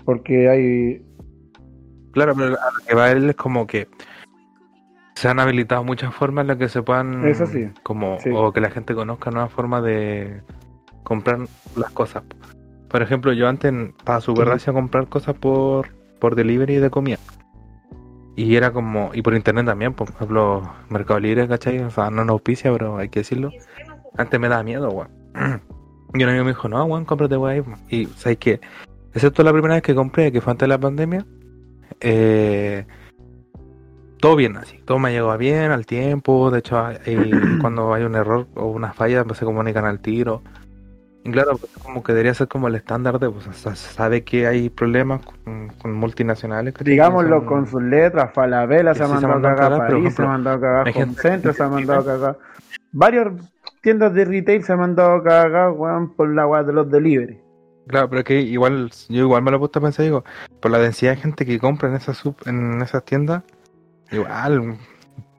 [0.05, 1.05] Porque hay,
[2.13, 3.89] Claro, pero a lo que va él es como que
[5.15, 7.27] se han habilitado muchas formas en las que se puedan.
[7.27, 8.31] Eso sí, Como, sí.
[8.35, 10.43] O que la gente conozca nuevas formas de
[11.03, 11.39] comprar
[11.77, 12.23] las cosas.
[12.89, 17.19] Por ejemplo, yo antes estaba súper a comprar cosas por, por delivery de comida.
[18.37, 21.81] Y era como, y por internet también, por ejemplo, Mercado Libre, ¿cachai?
[21.81, 23.51] O sea, no nos auspicia, pero hay que decirlo.
[24.17, 25.11] Antes me daba miedo, weón.
[26.15, 27.53] Y un amigo me dijo, no, weón, cómprate weón.
[27.55, 27.79] ahí, weón".
[27.89, 28.61] Y, ¿sabes qué?
[29.15, 31.25] Excepto la primera vez que compré, que fue antes de la pandemia,
[32.01, 32.87] eh,
[34.23, 34.79] todo bien, así.
[34.85, 36.53] Todo me llegó bien, al tiempo.
[36.53, 37.31] De hecho, eh,
[37.61, 40.43] cuando hay un error o una falla, pues se comunican al tiro.
[41.25, 44.47] Y claro, pues, como que debería ser como el estándar de, pues, se sabe que
[44.47, 46.75] hay problemas con, con multinacionales.
[46.85, 50.57] digámoslo Son- con sus letras, Falabella se ha mandado a cagar, París se ha mandado
[50.57, 52.39] a cagar, Center se ha mandado a cagar.
[52.93, 53.29] Varias
[53.83, 57.41] tiendas de retail se han mandado a cagar, weón, por la weá de los delivery.
[57.89, 60.25] Claro, pero que igual, yo igual me lo he puesto a pensar, digo,
[60.61, 63.43] por la densidad de gente que compra en esas sub, en esas tiendas,
[64.13, 64.77] igual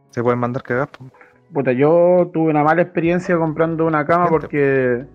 [0.10, 0.90] se pueden mandar cagar.
[0.90, 1.06] po.
[1.54, 4.40] Puta, yo tuve una mala experiencia comprando una cama Gente.
[4.40, 5.06] porque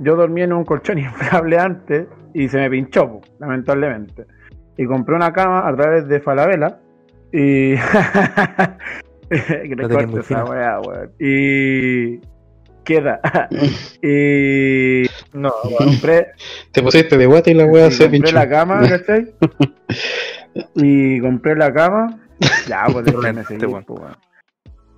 [0.00, 4.26] yo dormía en un colchón inflable antes y se me pinchó, po, lamentablemente.
[4.76, 6.78] Y compré una cama a través de Falabella
[7.32, 7.74] y...
[9.28, 11.10] que muy esa weón.
[11.18, 12.20] Y...
[12.84, 13.20] Queda.
[14.02, 16.32] y No, compré,
[16.72, 18.34] Te pusiste de guata y la wea y se compré pinchó.
[18.34, 19.32] la cama, ¿cachai?
[20.74, 22.21] y compré la cama.
[22.68, 23.84] Ya, pues seguir, weón.
[23.84, 24.16] pues, weón.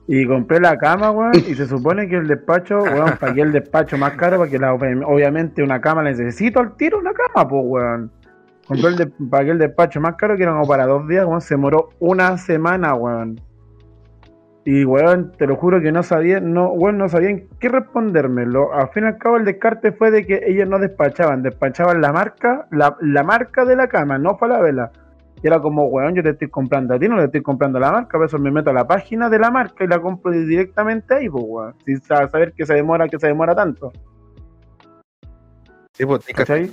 [0.06, 3.96] Y compré la cama, weón, y se supone que el despacho, weón, pagué el despacho
[3.96, 8.10] más caro porque la- obviamente una cama la necesito al tiro una cama, pues, weón.
[8.66, 11.40] Compré el de- pagué el despacho más caro que era como para dos días, weón,
[11.40, 13.40] se demoró una semana, weón.
[14.66, 18.46] Y, weón, te lo juro que no sabían, no, weón, no sabían qué responderme.
[18.46, 22.00] Lo, al fin y al cabo el descarte fue de que ellos no despachaban, despachaban
[22.00, 24.90] la marca, la, la marca de la cama, no fue la vela.
[25.44, 27.80] Y era como, weón, yo te estoy comprando a ti, no le estoy comprando a
[27.82, 30.30] la marca, por eso me meto a la página de la marca y la compro
[30.32, 31.74] directamente ahí, pues, weón.
[31.84, 33.92] Sin sa- saber que se demora, que se demora tanto.
[35.92, 36.70] sí, pues, ¿Cachai?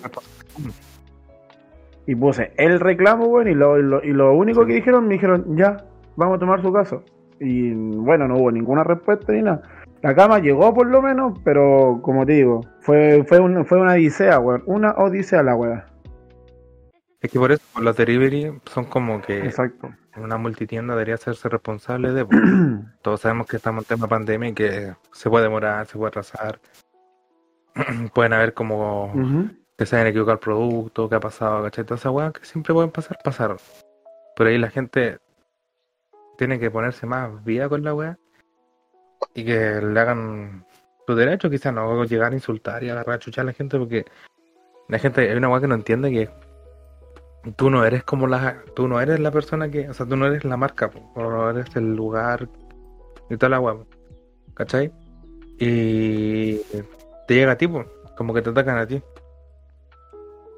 [2.08, 5.16] Y puse el reclamo, weón, y lo, y lo, y lo único que dijeron, me
[5.16, 5.76] dijeron, ya,
[6.16, 7.04] vamos a tomar su caso.
[7.42, 9.62] Y bueno, no hubo ninguna respuesta ni nada.
[10.02, 13.94] La cama llegó por lo menos, pero como te digo, fue, fue, un- fue una
[13.96, 14.64] odisea, weón.
[14.66, 15.86] Una odisea la weá.
[17.22, 19.94] Es que por eso los delivery son como que Exacto.
[20.18, 22.26] una multitienda debería hacerse responsable de.
[23.04, 26.60] Todos sabemos que estamos en tema pandemia y que se puede demorar, se puede atrasar.
[28.14, 29.14] Pueden haber como
[29.78, 31.86] que se hayan equivocado el producto, que ha pasado, ¿cachai?
[31.86, 33.58] Todas esas weas que siempre pueden pasar, pasaron.
[34.36, 35.20] Pero ahí la gente
[36.38, 38.18] tiene que ponerse más vía con la wea
[39.34, 40.66] y que le hagan
[41.08, 44.06] su derecho, quizás no llegar a insultar y agarrar a chuchar a la gente porque
[44.90, 46.30] la gente, hay una wea que no entiende que
[47.56, 50.28] tú no eres como la, tú no eres la persona que, o sea, tú no
[50.28, 52.48] eres la marca, po, o no eres el lugar
[53.30, 53.86] y toda la po,
[54.54, 54.92] ¿cachai?
[55.60, 56.58] Y
[57.28, 57.86] te llega a ti, po,
[58.18, 59.02] como que te atacan a ti.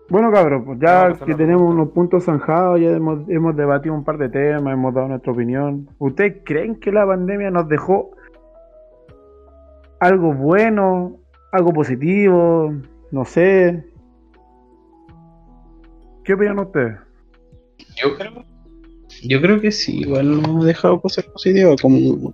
[0.10, 4.18] Bueno, cabrón, pues ya que tenemos unos puntos zanjados, ya hemos, hemos debatido un par
[4.18, 5.90] de temas, hemos dado nuestra opinión.
[5.98, 8.12] ¿Ustedes creen que la pandemia nos dejó
[10.00, 11.18] algo bueno,
[11.52, 12.74] algo positivo?
[13.12, 13.93] No sé.
[16.24, 16.98] ¿Qué opinan ustedes?
[18.02, 18.46] Yo creo,
[19.24, 22.34] yo creo que sí, igual nos ha dejado cosas positivas, como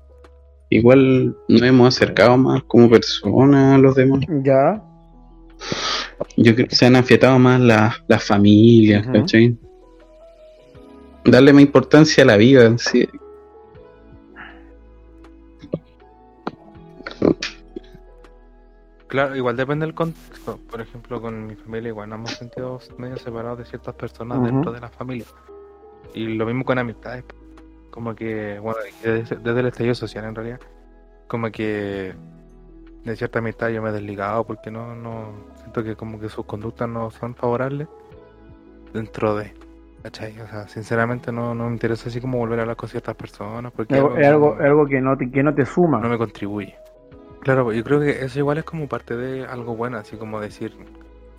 [0.70, 4.22] igual nos hemos acercado más como personas a los demás.
[4.44, 4.84] Ya,
[6.38, 9.08] Yo creo que se han afiatado más las las familias.
[9.08, 9.58] ¿cachai?
[11.26, 13.08] Darle más importancia a la vida sí.
[19.10, 20.60] Claro, igual depende del contexto.
[20.70, 24.72] Por ejemplo, con mi familia igual nos hemos sentido medio separados de ciertas personas dentro
[24.72, 25.26] de la familia.
[26.14, 27.26] Y lo mismo con amistades.
[27.90, 30.60] Como que, bueno, desde, desde el estallido social en realidad,
[31.28, 32.14] como que
[33.04, 36.46] de cierta amistad yo me he desligado porque no, no siento que como que sus
[36.46, 37.88] conductas no son favorables
[38.94, 39.54] dentro de.
[40.04, 40.40] ¿Cachai?
[40.40, 43.72] O sea, sinceramente no, no me interesa así como volver a hablar con ciertas personas
[43.74, 46.00] porque Es algo, algo, que, no te, que no te suma.
[46.00, 46.76] no me contribuye.
[47.42, 50.40] Claro, pues, yo creo que eso igual es como parte de algo bueno, así como
[50.40, 50.74] decir,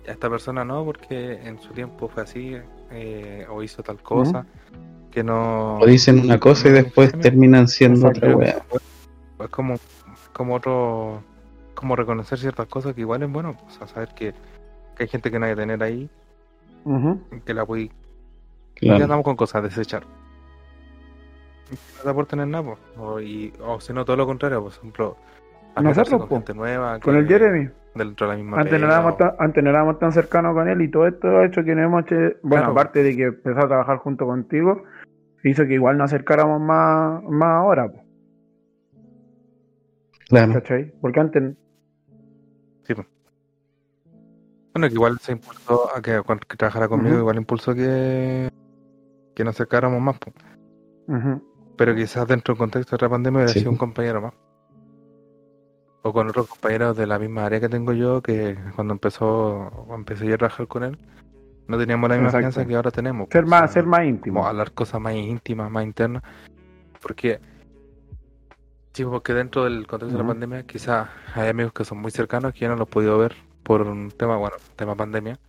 [0.07, 2.57] a esta persona no, porque en su tiempo fue así,
[2.91, 4.45] eh, o hizo tal cosa,
[5.11, 5.77] que no...
[5.77, 8.27] O dicen una cosa y después terminan siendo Exacto.
[8.27, 8.65] otra wea.
[9.39, 9.75] Es como,
[10.33, 11.23] como otro...
[11.75, 14.33] Como reconocer ciertas cosas que igual es bueno, o sea, saber que,
[14.95, 16.09] que hay gente que no hay que tener ahí,
[17.45, 17.65] que la.
[17.65, 17.89] Ya
[18.75, 19.03] Claro.
[19.03, 20.03] andamos con cosas, desechar.
[21.97, 22.79] No da por tener nada, pues.
[22.97, 25.17] O, y, o si no, todo lo contrario, por ejemplo,
[25.79, 26.35] Nosotros, con po.
[26.35, 26.99] gente nueva.
[26.99, 27.69] Con el Jeremy.
[27.93, 30.81] Dentro de la misma Antes no, éramos tan, antes no éramos tan cercanos con él
[30.81, 32.71] y todo esto ha hecho que nos hemos hecho, bueno, Claro.
[32.71, 34.83] aparte de que empezó a trabajar junto contigo,
[35.43, 38.01] hizo que igual nos acercáramos más, más ahora, po,
[40.29, 40.53] Claro.
[40.53, 40.93] ¿cachai?
[41.01, 41.43] Porque antes,
[44.73, 46.21] Bueno, que igual se impulsó a que,
[46.55, 48.49] trabajara conmigo, igual impulsó que,
[49.35, 50.17] que nos acercáramos más.
[50.17, 50.31] po.
[51.07, 51.43] ujú,
[51.77, 53.59] Pero quizás dentro del contexto de la pandemia hubiera Sí.
[53.59, 54.33] sido un compañero más.
[56.03, 60.25] O con otros compañeros de la misma área que tengo yo, que cuando empezó, empecé
[60.25, 60.97] yo a trabajar con él,
[61.67, 62.45] no teníamos la misma Exacto.
[62.47, 63.27] confianza que ahora tenemos.
[63.31, 63.49] ser po.
[63.49, 64.45] más, O sea, ser más íntimo.
[64.45, 66.23] hablar cosas más íntimas, más internas.
[67.01, 67.39] Porque,
[68.93, 72.53] sí, porque dentro del contexto de la pandemia, quizás hay amigos que son muy cercanos
[72.53, 75.39] que yo no los he podido ver por un tema, bueno, tema pandemia.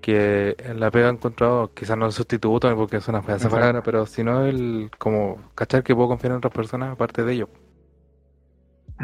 [0.00, 3.82] Que en la pega he encontrado, quizás no el sustituto, porque es una fea palabra,
[3.82, 7.48] pero sino el como cachar que puedo confiar en otras personas aparte de ellos.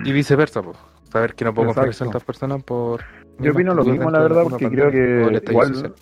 [0.05, 0.77] Y viceversa, pues.
[1.05, 3.01] Saber que no puedo confiar en personas por.
[3.39, 5.95] Yo opino lo mismo, la verdad, porque creo que o del estallido igual social.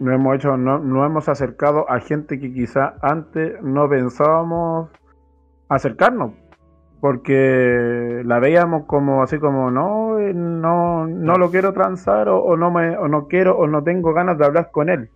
[0.00, 4.90] nos hemos hecho, no, nos hemos acercado a gente que quizá antes no pensábamos
[5.68, 6.32] acercarnos,
[7.00, 12.56] porque la veíamos como así como no, eh, no, no lo quiero transar o, o
[12.56, 15.10] no me, o no quiero o no tengo ganas de hablar con él.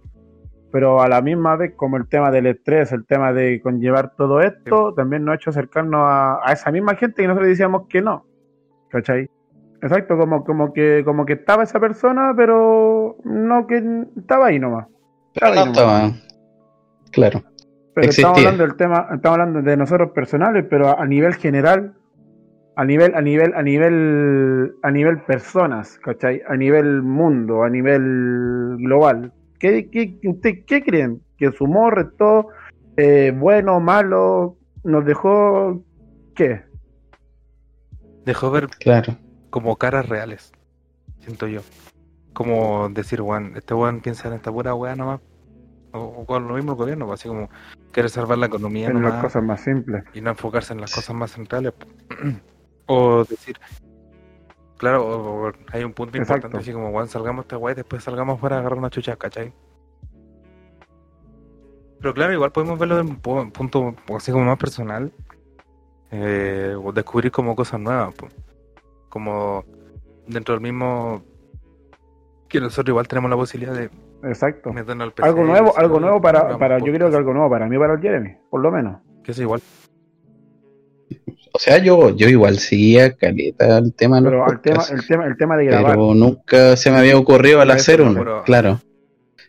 [0.70, 4.40] Pero a la misma vez, como el tema del estrés, el tema de conllevar todo
[4.40, 8.02] esto, también nos ha hecho acercarnos a, a esa misma gente que nosotros decíamos que
[8.02, 8.26] no.
[8.90, 9.28] ¿Cachai?
[9.80, 13.82] Exacto, como, como que, como que estaba esa persona, pero no que
[14.16, 14.88] estaba ahí nomás.
[15.34, 15.78] Pero no ahí nomás.
[15.78, 16.12] estaba.
[17.12, 17.42] Claro.
[17.94, 21.94] Pero estamos hablando del tema, estamos hablando de nosotros personales, pero a, a nivel general,
[22.76, 26.42] a nivel, a nivel, a nivel, a nivel personas, ¿cachai?
[26.48, 29.32] A nivel mundo, a nivel global.
[29.58, 31.22] ¿Qué, qué, usted, ¿qué creen?
[31.36, 32.48] ¿Que su humor restó
[32.96, 34.56] eh, bueno, malo?
[34.84, 35.82] ¿Nos dejó
[36.34, 36.62] qué?
[38.24, 39.16] Dejó ver Claro.
[39.50, 40.52] como caras reales,
[41.20, 41.60] siento yo.
[42.32, 45.20] Como decir, weón, este weón piensa en esta pura weá nomás.
[45.92, 47.48] O, o con lo mismo el gobierno, pues, así como
[47.92, 50.04] quiere salvar la economía En las cosas más simples.
[50.12, 51.72] y no enfocarse en las cosas más centrales.
[52.86, 53.58] o decir,
[54.78, 56.46] claro, o- o hay un punto Exacto.
[56.46, 59.16] importante, así como, weón, salgamos esta weá y después salgamos fuera a agarrar una chucha,
[59.16, 59.52] ¿cachai?
[62.00, 65.12] Pero claro, igual podemos verlo de un pu- punto así como más personal.
[66.10, 68.14] eh, o descubrir como cosas nuevas.
[68.14, 68.28] po.
[69.10, 69.62] Como
[70.26, 71.22] dentro del mismo...
[72.48, 73.90] Que nosotros igual tenemos la posibilidad de
[74.22, 74.72] Exacto.
[74.72, 75.28] meternos al PC.
[75.28, 78.00] Algo nuevo, algo nuevo para, para, yo creo que algo nuevo para mí, para el
[78.00, 79.02] Jeremy, por lo menos.
[79.22, 79.60] Que es igual.
[81.52, 85.36] O sea, yo, yo igual seguía caleta el tema Pero el tema, el tema, el
[85.36, 85.92] tema de grabar.
[85.92, 88.80] pero nunca se me había ocurrido al hacer uno, pero- claro.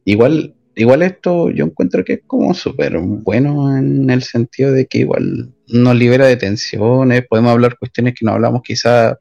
[0.06, 5.00] Igual, igual esto yo encuentro que es como súper bueno en el sentido de que
[5.00, 9.18] igual nos libera de tensiones, podemos hablar cuestiones que no hablamos quizá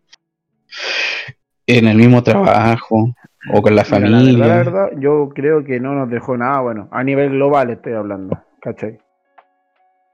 [1.67, 3.13] en el mismo trabajo
[3.53, 4.19] o con la familia.
[4.39, 4.57] La verdad, la
[4.87, 6.89] verdad, yo creo que no nos dejó nada bueno.
[6.91, 8.99] A nivel global estoy hablando, ¿cachai?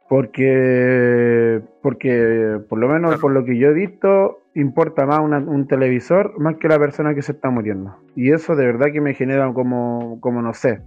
[0.09, 3.21] Porque, porque por lo menos Claro.
[3.21, 7.15] por lo que yo he visto, importa más una- un televisor más que la persona
[7.15, 7.97] que se está muriendo.
[8.15, 10.81] Y eso de verdad que me genera como, como no sé,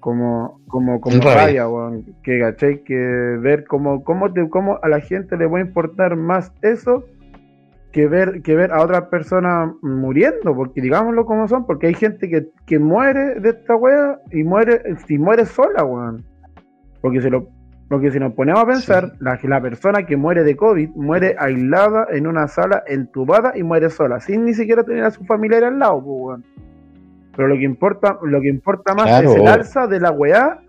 [0.00, 1.68] como, como, como Rabia.
[1.68, 2.04] weón.
[2.22, 2.82] que ¿cachai?
[2.84, 2.94] Que
[3.40, 7.04] ver cómo, cómo, te, cómo a la gente le puede importar más eso
[7.92, 12.28] que ver, que ver a otras personas muriendo, porque digámoslo como son, porque hay gente
[12.28, 16.24] que, que muere de esta wea y muere, y muere sola, weón.
[17.00, 17.46] Porque se lo,
[17.88, 22.06] porque si nos ponemos a pensar, la, la persona que muere de COVID muere aislada
[22.10, 25.78] en una sala entubada y muere sola, sin ni siquiera tener a su familiar al
[25.78, 26.44] lado, pues, weón.
[27.36, 29.30] Pero lo que importa, lo que importa más Claro.
[29.30, 30.60] es el alza de la weá,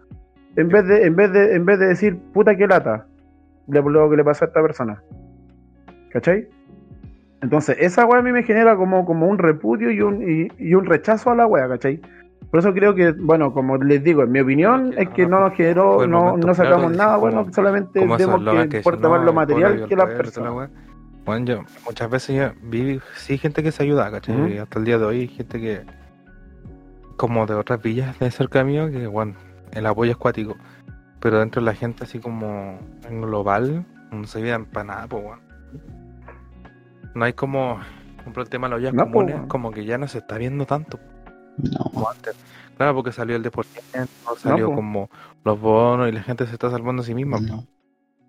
[0.55, 3.05] en vez de, en vez de, en vez de decir puta que lata,
[3.68, 5.01] lo que le pasó a esta persona.
[6.11, 6.47] ¿Cachai?
[7.41, 10.74] Entonces, esa weá a mí me genera como, como un repudio y un, y, y
[10.74, 12.01] un rechazo a la weá, ¿cachai?
[12.52, 15.54] Por eso creo que, bueno, como les digo, en mi opinión es que no nos
[15.56, 19.34] generó, no, no sacamos claro, nada bueno, solamente vemos que que importa más "No, lo
[19.34, 20.70] material que las poder", toda la personas.
[21.26, 24.54] Bueno, yo muchas veces ya vi, sí, gente que se ayuda, ¿cachai?
[24.54, 25.82] Y hasta el día de hoy gente que,
[27.18, 29.34] como de otras villas de cerca mío, que, bueno,
[29.74, 30.56] el apoyo es cuático.
[31.20, 32.78] Pero dentro de la gente, así como
[33.10, 35.42] en global, no se viven para nada, pues, bueno.
[37.16, 37.80] No hay como,
[38.16, 40.20] por ejemplo, el tema de las ollas No, po, comunes, como que ya no se
[40.20, 41.00] está viendo tanto
[41.58, 41.84] No.
[41.93, 42.36] como antes.
[42.78, 43.80] Claro, porque salió el deporte,
[44.38, 44.76] salió po.
[44.76, 45.10] como
[45.45, 47.39] los bonos y la gente se está salvando a sí misma.
[47.39, 47.66] no.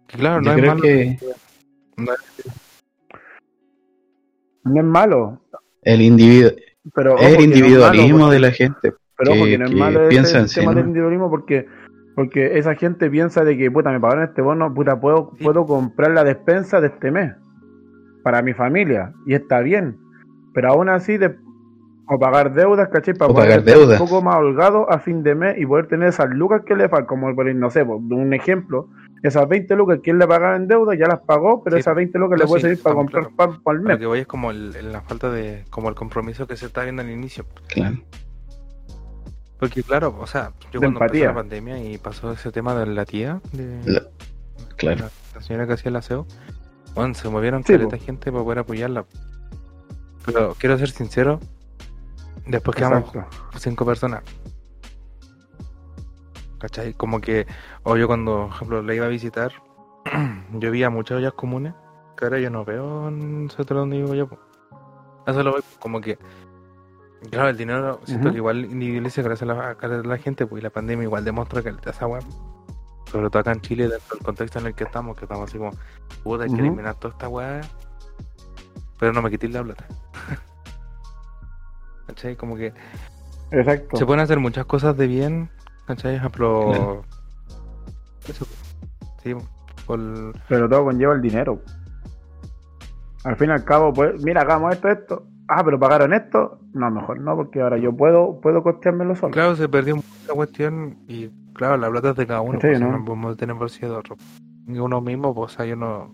[0.07, 0.83] Que claro, no Yo es creo malo.
[0.83, 1.19] que
[1.97, 2.45] no es-
[4.65, 5.41] No es malo,
[5.83, 6.51] el individuo,
[6.95, 8.93] pero ojo es el que no es malo, individualismo porque- de la gente.
[9.19, 10.77] Pero ojo que- que no es que malo ese piensa en sí, tema ¿no?
[10.79, 11.67] del individualismo porque
[12.17, 15.45] porque esa gente piensa de que puta me pagaron este bono, puta puedo Sí.
[15.45, 17.35] puedo comprar la despensa de este mes
[18.23, 19.99] para mi familia y está bien.
[20.55, 21.37] Pero aún así de
[22.09, 23.15] o pagar deudas, ¿cachai?
[23.15, 25.89] Para O poder pagar estar un poco más holgado a fin de mes y poder
[25.89, 28.89] tener esas lucas que le faltan, como por no sé, por un ejemplo,
[29.23, 31.81] esas 20 lucas que él le pagaba en deuda ya las pagó, pero Sí.
[31.81, 33.99] esas 20 lucas No, le puede sí, servir para comprar pan para el Lo mes.
[33.99, 37.03] que voy es como el- la falta de, como el compromiso que se está viendo
[37.03, 37.45] al inicio.
[37.69, 37.97] Claro.
[39.59, 41.21] Porque claro, o sea, yo De cuando empatía.
[41.23, 44.03] empezó la pandemia y pasó ese tema de la tía, de La-
[44.77, 45.01] claro.
[45.07, 46.27] la, la señora que hacía el aseo,
[46.95, 49.07] bueno, se movieron Sí, caleta gente para poder apoyarla.
[50.27, 51.41] Pero quiero ser sincero,
[52.47, 53.59] después quedamos Exacto.
[53.59, 54.23] cinco personas.
[56.59, 56.95] ¿Cachai?
[56.95, 57.47] Como que,
[57.83, 59.53] o yo cuando, por ejemplo, la iba a visitar,
[60.53, 61.75] yo veía muchas ollas comunes
[62.17, 64.29] que ahora yo no veo en otro donde vivo yo.
[65.27, 66.19] Eso lo voy, como que,
[67.31, 68.33] claro, el dinero, siento Ujú.
[68.33, 71.63] que igual individualiza gracias a la, a la gente, pues y la pandemia igual demuestra
[71.63, 72.21] que esa weá,
[73.11, 75.59] sobre todo acá en Chile, dentro del contexto en el que estamos, que estamos así
[75.59, 75.73] como,
[76.23, 77.61] puta, hay que eliminar toda esta weá,
[78.99, 79.87] pero no me quitéis la plata.
[82.07, 82.37] ¿Cachai?
[82.37, 82.73] Como que
[83.51, 83.97] Exacto.
[83.97, 85.51] se pueden hacer muchas cosas de bien,
[85.87, 86.13] ¿cachai?
[86.13, 87.03] Por ejemplo, Claro.
[88.29, 88.47] eso,
[89.23, 89.35] sí,
[89.87, 90.01] por,
[90.49, 91.61] Pero todo conlleva el dinero.
[93.25, 95.27] Al fin y al cabo, pues, mira, hagamos esto, esto.
[95.49, 96.61] Ah, pero pagaron esto.
[96.73, 99.33] No, mejor no, porque ahora yo puedo, puedo costeármelo solo.
[99.33, 102.81] claro, se perdió mucha cuestión y claro, la plata es de cada uno, Sí, pues,
[102.81, 102.99] ¿no?
[102.99, 104.17] no podemos tener bolsillo de otro.
[104.69, 106.13] Uno mismo, pues, o sea, yo no,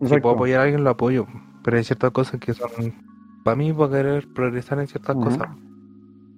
[0.00, 0.22] si Exacto.
[0.22, 1.26] puedo apoyar a alguien, lo apoyo,
[1.62, 2.68] pero hay ciertas cosas que son,
[3.44, 5.48] para mí, para querer progresar en ciertas cosas.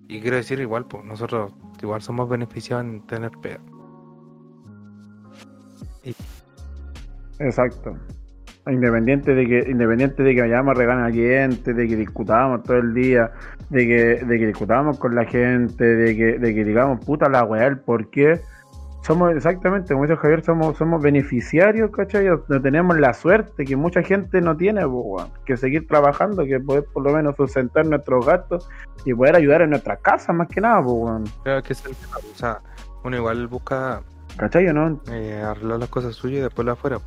[0.08, 1.52] Y quiero decir, igual, pues, nosotros
[1.82, 3.60] igual somos beneficiados en tener pega.
[7.38, 7.96] Exacto.
[8.66, 12.78] Independiente de que, independiente de que vayamos a regalar a cliente, de que discutamos todo
[12.78, 13.30] el día,
[13.70, 17.44] de que, de que discutamos con la gente, de que, de que digamos puta la
[17.44, 18.40] weá, el por qué.
[19.06, 22.26] Somos exactamente, como dice Javier, somos, somos beneficiarios, ¿cachai?
[22.26, 24.82] No tenemos la suerte que mucha gente no tiene,
[25.44, 28.68] que seguir trabajando, que poder por lo menos sustentar nuestros gastos
[29.04, 31.22] y poder ayudar en nuestras casas, más que nada, weón.
[31.44, 32.60] Creo que es el tema, o sea,
[33.04, 34.02] uno igual busca
[34.38, 35.00] ¿cachai o no?
[35.12, 36.98] eh, arreglar las cosas suyas y después lo afuera.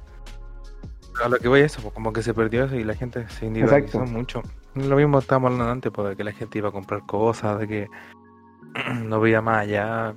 [1.22, 3.28] A lo que voy a eso, pues, como que se perdió eso y la gente
[3.28, 4.18] se individualizó Exacto.
[4.18, 4.42] mucho.
[4.74, 7.68] Lo mismo estábamos hablando antes, pues, de que la gente iba a comprar cosas, de
[7.68, 7.88] que
[9.04, 10.16] no veía más allá,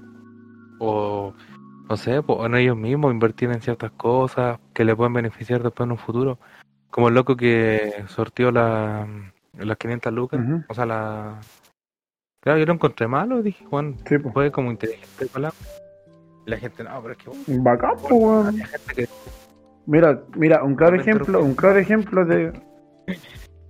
[0.78, 1.32] o
[1.92, 5.86] no sé, pues, en ellos mismos invertir en ciertas cosas que le pueden beneficiar después
[5.86, 6.38] en un futuro.
[6.88, 9.06] Como el loco que sortió la,
[9.58, 10.40] las 500 lucas,
[10.70, 11.38] o sea, la...
[12.40, 14.32] Claro, yo lo encontré malo, dije, Juan, Sí, pues.
[14.32, 15.52] fue como inteligente con la...
[16.46, 17.58] Y la gente, no, pero es que...
[17.58, 17.96] Bacán.
[18.46, 19.08] Había gente que
[19.84, 22.52] Mira, mira, un claro ejemplo, un claro ejemplo de.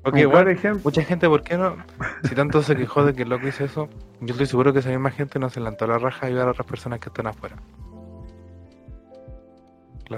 [0.04, 1.76] Ok, un claro bueno, mucha gente, ¿por qué no?
[2.24, 3.88] Si tanto se quejó de que el loco hizo eso,
[4.20, 6.50] yo estoy seguro que esa misma gente no se levantó la raja a ayudar a
[6.50, 7.54] otras personas que están afuera.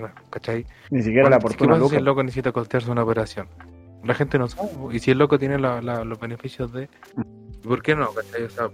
[0.01, 0.67] Claro, ¿cachai?
[0.91, 3.49] Ni siquiera la Bueno, ¿Qué fortuna pasa si el loco necesita costearse una operación?
[4.05, 4.69] La gente no sabe.
[4.93, 6.89] Y si el loco tiene la- la- los beneficios de...
[7.63, 8.13] ¿y ¿Por qué no?
[8.13, 8.43] ¿cachai?
[8.45, 8.69] O sea,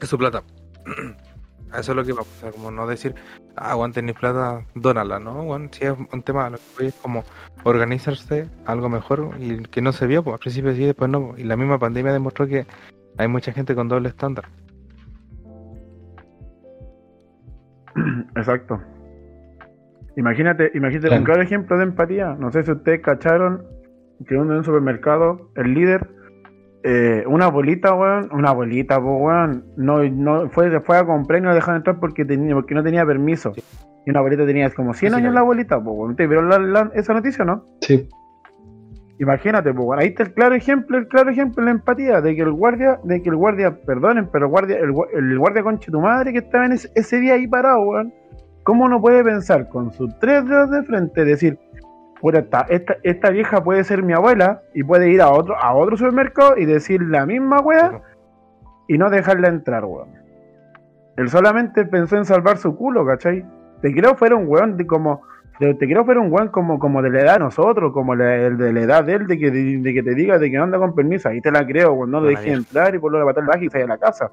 [0.00, 0.42] es su plata.
[1.78, 3.14] Eso es lo que va a pasar, como no decir,
[3.56, 5.42] ah, aguanten mi plata, dónala, ¿no?
[5.44, 7.24] Bueno, si es un tema, lo que es como
[7.64, 11.32] organizarse algo mejor y que no se vio, pues al principio sí, después no.
[11.38, 12.66] Y la misma pandemia demostró que
[13.16, 14.50] hay mucha gente con doble estándar.
[18.36, 18.80] Exacto.
[20.16, 21.20] Imagínate, imagínate Claro.
[21.20, 22.36] un claro ejemplo de empatía.
[22.38, 23.62] No sé si ustedes cacharon
[24.26, 26.08] que uno en un supermercado, el líder,
[26.84, 31.42] eh, una abuelita, weón, una abuelita, po, weón, no, no fue, fue a comprar y
[31.42, 33.52] no la dejaron entrar porque tenía, porque no tenía permiso.
[34.04, 36.16] Y una abuelita tenía como 100 Sí, sí, años la abuelita, po, weón.
[36.16, 37.64] ¿Te vieron la- la- esa noticia no?
[37.80, 38.08] Sí,
[39.18, 42.42] Imagínate, pues, ahí está el claro ejemplo, el claro ejemplo de la empatía, de que
[42.42, 46.00] el guardia, de que el guardia, perdonen, pero el guardia, el, el guardia conche tu
[46.00, 48.12] madre que estaba en ese, ese día ahí parado, weón,
[48.62, 51.58] ¿cómo no puede pensar con sus tres dedos de frente, decir,
[52.34, 55.96] esta, esta, esta vieja puede ser mi abuela y puede ir a otro, a otro
[55.96, 58.00] supermercado y decir la misma wea
[58.86, 60.08] y no dejarla entrar, weón.
[61.16, 63.44] Él solamente pensó en salvar su culo, ¿cachai?
[63.80, 65.22] Te creo fuera un weón de como.
[65.58, 68.36] de- te creo fuera un weón como, como de la edad de nosotros, como la-
[68.36, 70.56] el de la edad de él, de que, de, de que te diga de que
[70.56, 71.28] anda con permiso.
[71.28, 72.10] Ahí te la creo, weón.
[72.12, 72.42] No lo vieja.
[72.46, 74.30] entrar y por lo de matar baja y salir a la casa.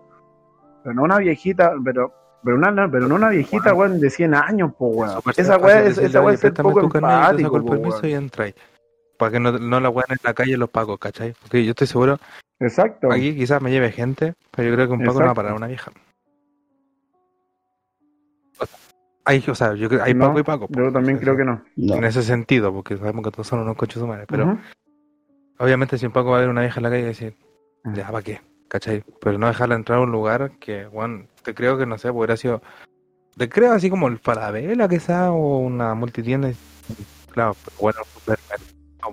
[0.84, 2.14] Pero no una viejita, pero.
[2.44, 5.22] Pero, una, no, pero no una viejita, weón, de 100 años, po, weón.
[5.36, 8.10] Esa weá es, esa weá "Oye, es préstame poco te empático, saco el permiso weón.
[8.10, 8.56] y entráis.
[9.18, 11.34] Para que no, no la wean en la calle los pagos, ¿cachai?
[11.42, 12.18] Porque yo estoy seguro,
[12.60, 13.12] Exacto.
[13.12, 15.52] aquí quizás me lleve gente, pero yo creo que un pago no va a parar
[15.52, 15.92] a una vieja.
[18.60, 18.78] O sea,
[19.26, 20.68] hay, o sea, yo creo hay No, pago y pago.
[20.70, 21.62] Yo también creo que no.
[21.76, 21.96] No.
[21.96, 24.26] En ese sentido, porque sabemos que todos son unos coches humanos.
[24.30, 24.58] Pero
[25.58, 27.36] obviamente si un pago va a haber una vieja en la calle y decir,
[27.94, 28.42] ya, ¿para qué?
[28.70, 29.04] ¿Cachai?
[29.20, 32.38] Pero no dejarla entrar a un lugar que, bueno, te creo que no sé, hubiera
[32.38, 32.62] sido.
[33.38, 36.52] Te creo así como el Falabella, quizá, o una multitienda.
[37.32, 38.64] Claro, pero bueno, supermercado.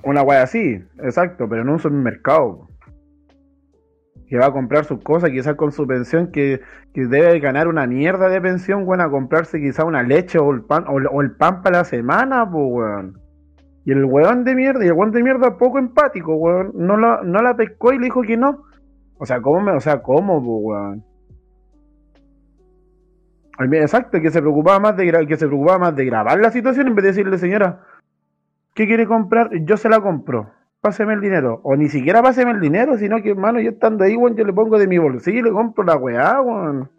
[0.03, 2.69] Una weá así, exacto, pero en un supermercado.
[4.29, 6.61] Que va a comprar sus cosas, quizás con su pensión, que,
[6.93, 10.63] que debe ganar una mierda de pensión, weón, a comprarse quizás una leche o el
[10.63, 13.21] pan, o, el- pan para la semana, pues, weón.
[13.85, 17.21] Y el weón de mierda, y el weón de mierda poco empático, weón, no la,
[17.23, 18.65] no la pescó y le dijo que no.
[19.19, 21.05] O sea, ¿cómo me, o sea, cómo, pues, weón?
[23.59, 26.95] Exacto, que se preocupaba más de que se preocupaba más de grabar la situación en
[26.95, 27.81] vez de decirle, señora,
[28.75, 29.51] ¿qué quiere comprar?
[29.63, 30.51] Yo se la compro.
[30.81, 31.61] Páseme el dinero.
[31.63, 34.53] O ni siquiera páseme el dinero, sino que, hermano, yo estando ahí, weón, yo le
[34.53, 36.91] pongo de mi bolsillo y le compro la weá, weón.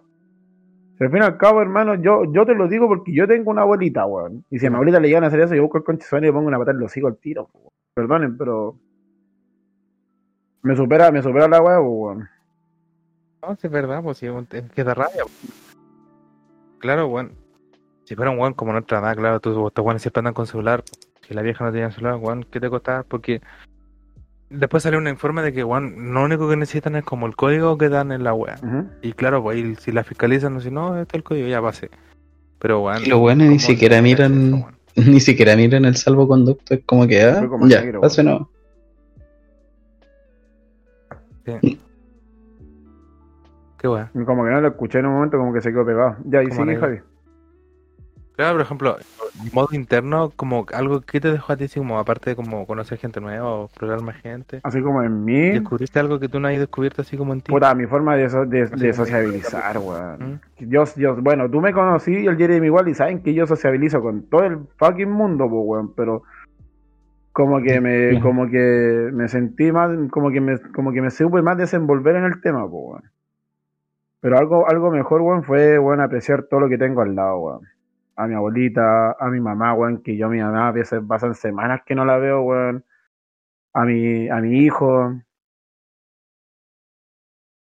[0.97, 3.51] Si al fin y al cabo, hermano, yo, yo te lo digo porque yo tengo
[3.51, 4.43] una abuelita, weón.
[4.49, 6.22] Y si a mi abuelita le llegan a hacer eso, yo busco el conche y
[6.22, 7.70] le pongo una patada en los hijos al tiro, weón.
[7.93, 8.76] Perdonen, pero.
[10.64, 12.28] Me supera, me supera la weá, weón.
[13.43, 15.24] No, sí es verdad, pues sí, es que da rabia.
[16.88, 17.31] Claro, bueno.
[18.05, 20.85] Si fuera un weón como nuestra edad, claro, tú, estos weones siempre andan con celular.
[21.27, 23.03] Si la vieja no tenía celular, weón, ¿qué te costaba?
[23.03, 23.41] Porque
[24.49, 27.77] después sale un informe de que, weón, lo único que necesitan es como el código
[27.77, 28.55] que dan en la wea.
[28.63, 28.88] Ujú.
[29.01, 31.89] Y claro, pues si la fiscalizan, no si no, este es el código, ya pase.
[32.57, 33.03] Pero, weón.
[33.03, 34.77] Y los buenos ni ¿cómo siquiera eso, miran, weón?
[34.95, 38.49] ni siquiera miran el salvoconducto, es como que, ah, como ya, negro, pase no.
[41.45, 41.79] Sí.
[44.13, 46.17] Qué Como que no lo escuché en un momento, como que se quedó pegado.
[46.25, 46.75] Ya, y sigue.
[46.75, 46.99] Javi.
[48.38, 51.97] Claro, por ejemplo, en modo interno, como algo que te dejó a ti, así como
[51.97, 54.59] aparte de como conocer gente nueva o explorar más gente.
[54.63, 55.49] Así como en mí.
[55.53, 57.51] ¿Descubriste algo que tú no hayas descubierto así como en ti?
[57.51, 60.19] Puta, mi forma de, so- de, de sociabilizar, weón.
[60.59, 60.69] ¿Mm?
[60.69, 64.01] Yo, yo, bueno, tú me conocí y el Jeremy igual y saben que yo sociabilizo
[64.01, 66.21] con todo el fucking mundo, pues, weón, pero
[67.31, 71.41] como que me, como que me sentí más, como que me, como que me supe
[71.41, 73.03] más desenvolver en el tema, pues, weón.
[74.28, 77.61] Pero algo, algo mejor, weón, fue, weón, apreciar todo lo que tengo al lado, weón.
[78.17, 81.34] A mi abuelita, a mi mamá, weón, que yo a mi mamá a veces pasan
[81.34, 82.84] semanas que no la veo, weón.
[83.71, 85.13] A mi, a mi hijo,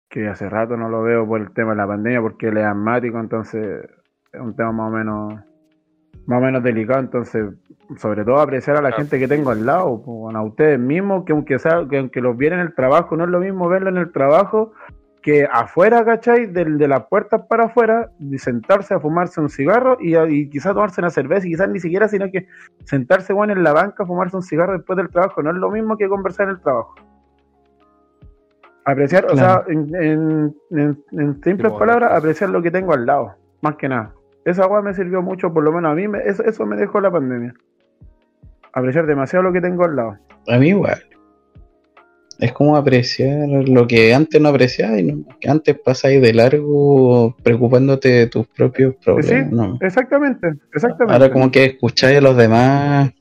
[0.09, 2.65] que hace rato no lo veo por el tema de la pandemia porque él es
[2.65, 3.87] asmático, entonces
[4.33, 5.39] es un tema más o menos
[6.25, 7.53] más o menos delicado, entonces
[7.97, 11.33] sobre todo apreciar a la gente que tengo al lado, bueno, a ustedes mismos, que
[11.33, 13.97] aunque sea, que aunque los viera en el trabajo, no es lo mismo verlo en
[13.97, 14.73] el trabajo
[15.27, 16.45] que afuera, ¿cachai?
[16.45, 20.73] Del, de las puertas para afuera, y sentarse a fumarse un cigarro y, y quizás
[20.73, 22.47] tomarse una cerveza, y quizás ni siquiera, sino que
[22.85, 25.69] sentarse bueno en la banca, a fumarse un cigarro después del trabajo, no es lo
[25.69, 26.95] mismo que conversar en el trabajo.
[28.85, 33.35] Apreciar, o sea, en, en, en- en simples palabras, apreciar lo que tengo al lado,
[33.61, 34.13] más que nada.
[34.45, 37.01] Esa agua me sirvió mucho, por lo menos a mí, me- eso, eso me dejó
[37.01, 37.53] la pandemia.
[38.71, 40.17] Apreciar demasiado lo que tengo al lado.
[40.47, 40.99] A mí igual.
[42.39, 47.35] Es como apreciar lo que antes no apreciabas, y no- que antes pasáis de largo
[47.41, 49.49] preocupándote de tus propios problemas.
[49.49, 49.77] Sí, no.
[49.81, 51.13] Exactamente, exactamente.
[51.13, 53.11] Ahora como que escucháis a los demás,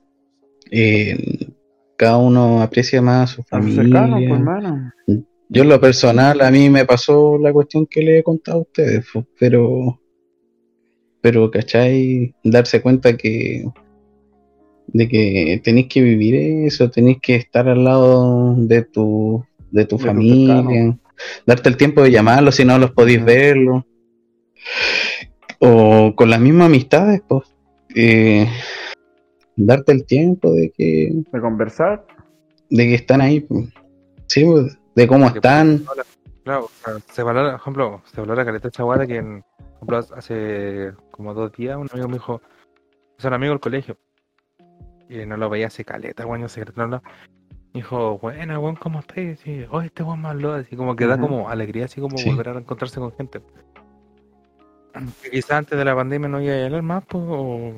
[0.71, 1.49] eh,
[1.97, 3.83] cada uno aprecia más a su familia.
[4.29, 4.93] pues, hermano.
[5.49, 8.63] Yo en lo personal, a mí me pasó la cuestión que le he contado a
[8.63, 10.01] ustedes, fu- pero,
[11.21, 12.35] pero, ¿cachai?
[12.45, 13.65] Darse cuenta que,
[14.89, 16.35] de que tenéis que vivir
[16.67, 20.99] eso, tenéis que estar al lado de tu, de tu De familia,
[21.47, 23.87] darte el tiempo de llamarlos si no los podéis verlo,
[25.59, 27.45] o con las mismas amistades, pues,
[27.95, 28.47] eh,
[29.57, 32.05] darte el tiempo de que, De conversar.
[32.71, 33.69] de que están ahí, pues.
[34.27, 35.85] sí, pues, de cómo Porque, están.
[36.45, 39.43] Claro, o sea, se valora, por ejemplo, se valora caleta chaguara que en,
[39.81, 42.41] por ejemplo, hace como dos días un amigo me dijo,
[43.19, 43.99] es un amigo del colegio,
[45.09, 47.03] y no lo veía hace caleta, weón, yo sé que no lo-
[47.75, 49.47] Dijo, buena, weón, ¿cómo estás?
[49.47, 52.31] Y oh, este weón más lo así como que da como alegría, así como Sí.
[52.31, 53.41] volver a encontrarse con gente.
[55.31, 57.73] Quizás antes de la pandemia no iba a hablar más, pues, o,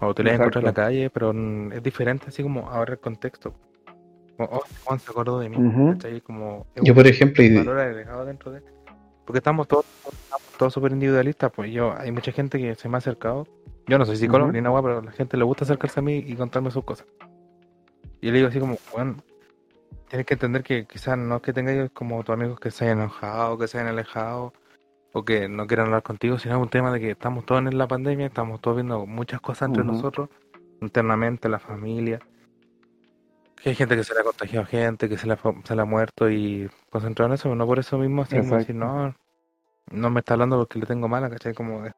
[0.00, 1.32] O te la encuentras en la calle, pero
[1.72, 3.54] es diferente así como ahora el contexto.
[4.36, 5.56] Como, oh, Juan se acordó de mí.
[6.24, 8.60] Como, Yo, un por ejemplo, y- valor agregado dentro de...
[9.24, 12.96] Porque estamos todos estamos todos súper individualistas, pues yo, hay mucha gente que se me
[12.96, 13.46] ha acercado.
[13.86, 14.56] Yo no soy psicólogo Ujú.
[14.56, 17.06] ni nada, pero a la gente le gusta acercarse a mí y contarme sus cosas.
[18.20, 19.16] Y le digo así como, bueno,
[20.08, 23.00] tienes que entender que quizás no es que tengáis como tus amigos que se hayan
[23.00, 24.54] enojado, que se hayan alejado,
[25.12, 27.76] o que no quieran hablar contigo, sino es un tema de que estamos todos en
[27.76, 30.28] la pandemia, estamos todos viendo muchas cosas entre nosotros,
[30.80, 32.20] internamente, la familia.
[33.62, 35.54] Que hay gente que se le ha contagiado a gente, que se le ha, fa-
[35.62, 38.56] se le ha muerto y concentrado en eso, pero no por eso mismo, así como
[38.58, 39.14] decir, no,
[39.92, 41.54] no me está hablando porque le tengo mala, ¿cachai?
[41.54, 41.92] Como de-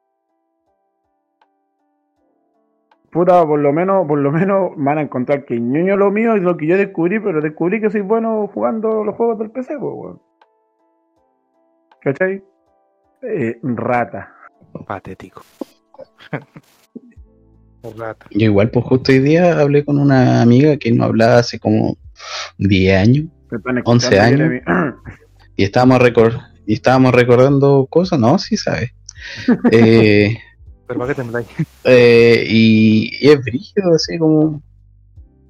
[3.10, 6.42] Puta, por lo menos, por lo menos van a encontrar que ñoño lo mío es
[6.42, 9.92] lo que yo descubrí, pero descubrí que soy bueno jugando los juegos del PC, pues,
[9.94, 10.20] weón.
[12.02, 12.42] ¿Cachai?
[13.22, 14.32] Eh, rata.
[14.86, 15.42] patético.
[17.96, 18.26] Rata.
[18.32, 21.96] yo igual, pues justo hoy día hablé con una amiga que no hablaba hace como
[22.58, 24.94] 10 años Te están 11 escuchando, años.
[25.56, 26.00] Y estábamos,
[26.66, 28.90] y estábamos recordando cosas, no, sí sabes.
[29.72, 30.36] Eh,
[30.86, 31.46] Pero ¿para qué tembláis?
[31.84, 34.62] eh, y, y es brígido, así como,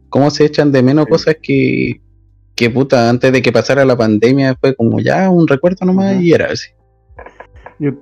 [0.08, 1.10] cómo se echan de menos Sí.
[1.10, 2.00] cosas que,
[2.54, 6.32] que puta, antes de que pasara la pandemia fue como ya un recuerdo nomás y
[6.32, 6.70] era así.
[7.78, 7.92] Yo-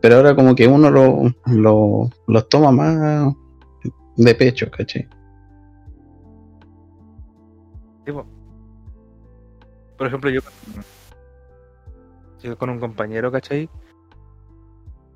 [0.00, 3.34] Pero ahora como que uno lo, lo, los toma más
[4.16, 4.70] de pecho.
[8.04, 8.24] Tipo,
[9.98, 10.40] por ejemplo, yo,
[12.42, 13.68] yo con un compañero, ¿cachai?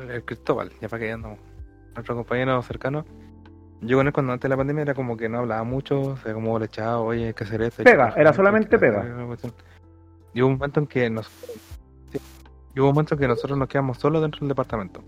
[0.09, 1.39] El Cristóbal, ya para que ya andamos.
[1.95, 3.05] Nuestro compañero cercano.
[3.83, 6.33] Yo con él cuando antes de la pandemia era como que no hablaba mucho, se
[6.35, 7.83] como le echaba, oye, hay que hacer esto.
[7.83, 9.05] Pega, era solamente pega.
[10.35, 11.27] Y hubo un momento en que nos...
[12.13, 12.19] sí,
[12.75, 15.03] y hubo un momento en que nosotros nos quedamos solos dentro del departamento.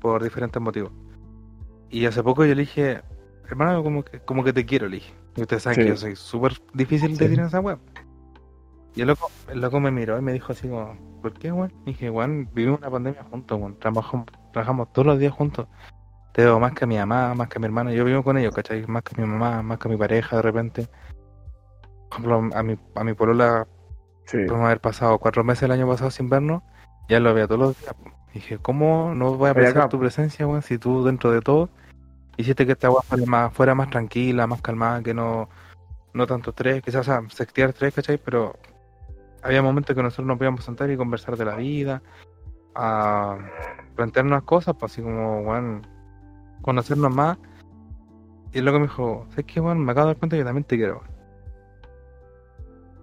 [0.00, 0.90] Por diferentes motivos.
[1.90, 3.02] Y hace poco yo le dije,
[3.48, 5.14] hermano, como que, como que te quiero, le dije.
[5.36, 5.82] Y ustedes saben Sí.
[5.82, 7.30] que yo soy súper difícil de Sí.
[7.30, 7.78] tirar esa web.
[8.96, 11.72] Y el loco, el loco me miró y me dijo así como, ¿por qué, weón?
[11.84, 13.78] Dije, weón, vivimos una pandemia juntos, weón.
[13.78, 15.66] Trabajamos, trabajamos todos los días juntos.
[16.32, 17.92] Te veo más que a mi mamá, más que a mi hermano.
[17.92, 18.86] Yo vivo con ellos, ¿cachai?
[18.86, 20.88] Más que a mi mamá, más que a mi pareja de repente.
[22.08, 23.66] Por ejemplo, a mi, a mi polola
[24.24, 24.36] Sí.
[24.46, 26.62] podemos haber pasado cuatro meses el año pasado sin vernos.
[27.08, 27.94] Ya lo veía todos los días.
[28.32, 30.62] Dije, ¿cómo no voy a apreciar tu presencia, weón?
[30.62, 31.68] Si tú dentro de todo
[32.36, 35.48] hiciste que esta agua fuera más, fuera más tranquila, más calmada, que no,
[36.14, 38.18] no tanto estrés, quizás sea, sextear estrés, ¿cachai?
[38.18, 38.56] Pero
[39.42, 42.02] había momentos que nosotros nos podíamos sentar y conversar de la vida,
[42.74, 43.36] a
[43.96, 45.86] plantearnos cosas, pues así como, weón,
[46.62, 47.38] conocernos más.
[48.52, 49.84] Y luego me dijo, ¿sabes qué, weón?
[49.84, 51.02] Me acabo de dar cuenta que yo también te quiero.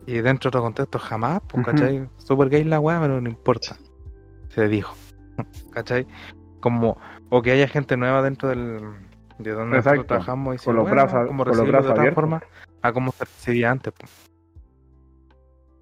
[0.06, 1.72] Y dentro de otro contexto, jamás, pues, Ujú.
[1.72, 2.10] ¿cachai?
[2.18, 3.76] Super gay la weá, pero no importa.
[4.50, 4.96] Se dijo,
[5.72, 6.08] ¿cachai?
[6.62, 6.98] Como,
[7.30, 8.80] o que haya gente nueva dentro del,
[9.38, 10.06] de donde nosotros Exacto.
[10.06, 12.42] trabajamos y Con los bueno, brazos- como con los recibirlo brazos de otra forma
[12.82, 14.27] a como se recibía antes, pues.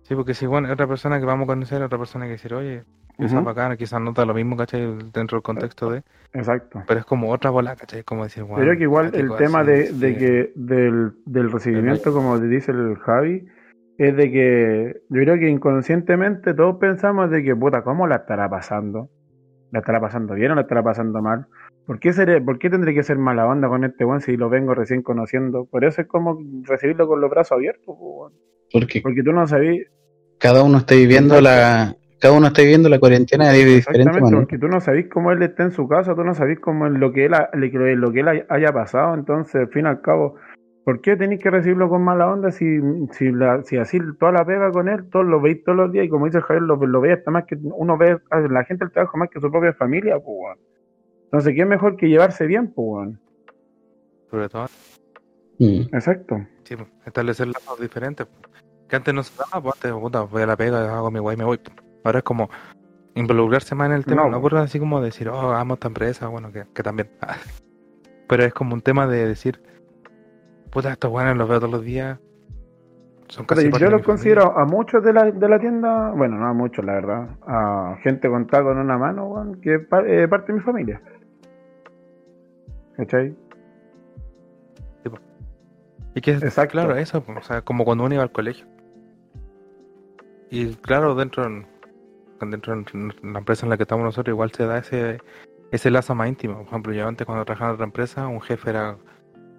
[0.05, 2.83] Sí, porque si, bueno, otra persona que vamos a conocer, otra persona que decir, oye,
[3.17, 3.43] quizás Ujú.
[3.43, 4.85] bacana, quizás no da lo mismo, ¿cachai?
[5.11, 6.83] Dentro del contexto de, Exacto.
[6.85, 8.03] pero es como otra bola, ¿cachai?
[8.03, 9.99] Como decir, Yo bueno, creo que igual el cuático, tema así, de, sí.
[9.99, 13.47] de que del, del recibimiento, como dice el Javi,
[13.97, 18.47] es de que yo creo que inconscientemente todos pensamos de que, puta, ¿cómo la estará
[18.47, 19.09] pasando?
[19.71, 21.47] ¿La estará pasando bien o la estará pasando mal?
[21.87, 24.49] ¿Por qué, seré, ¿Por qué tendré que ser mala onda con este weón si lo
[24.49, 25.65] vengo recién conociendo?
[25.65, 28.33] Por eso es como recibirlo con los brazos abiertos, po, weón.
[28.75, 29.87] Porque porque tú no sabías,
[30.37, 34.37] cada uno está viviendo la cada uno está viviendo la cuarentena de diferente exactamente, manera.
[34.41, 36.93] porque tú no sabís cómo él está en su casa, tú no sabís cómo es
[36.93, 39.85] lo que él, ha- lo que lo que él hay- haya pasado, entonces, al fin
[39.85, 40.35] y al cabo,
[40.83, 42.79] ¿Por qué tenéis que recibirlo con mala onda si,
[43.13, 46.05] si, la, si así toda la pega con él, todos lo veis todos los días
[46.05, 48.85] y como dice Javier, lo, lo veis hasta más que uno ve a la gente
[48.85, 50.57] el trabajo más que su propia familia, pues, weón.
[51.23, 53.19] Entonces, ¿qué es mejor que llevarse bien, pues, weón?
[54.29, 54.65] Sobre todo,
[55.57, 55.81] Mm.
[55.91, 56.45] Exacto.
[56.65, 58.27] sí, establecer lazos diferentes.
[58.87, 61.35] Que antes no se daba, pues antes, puta, voy a la pega, hago mi guay
[61.35, 61.59] y me voy.
[62.03, 62.49] Ahora es como
[63.15, 66.27] involucrarse más en el tema, No, no, por así como decir, oh, amo esta empresa,
[66.27, 67.09] bueno, que, que también.
[68.27, 69.61] Pero es como un tema de decir,
[70.71, 72.19] puta, estos buenos los veo todos los días.
[73.27, 76.53] Son casi yo los considero a muchos de la, de la tienda, bueno, no a
[76.53, 80.59] muchos, la verdad, a gente contada con una mano, weón, que es eh, parte de
[80.59, 81.01] mi familia.
[82.97, 83.35] ¿Cachai?
[86.15, 86.71] Y que Exacto.
[86.71, 88.65] claro, eso, o sea, como cuando uno iba al colegio.
[90.51, 91.65] Y claro, dentro, en-
[92.49, 95.19] dentro de la empresa en la que estamos nosotros, igual se da ese,
[95.71, 96.57] ese lazo más íntimo.
[96.59, 98.97] Por ejemplo, yo antes cuando trabajaba en otra empresa, un jefe era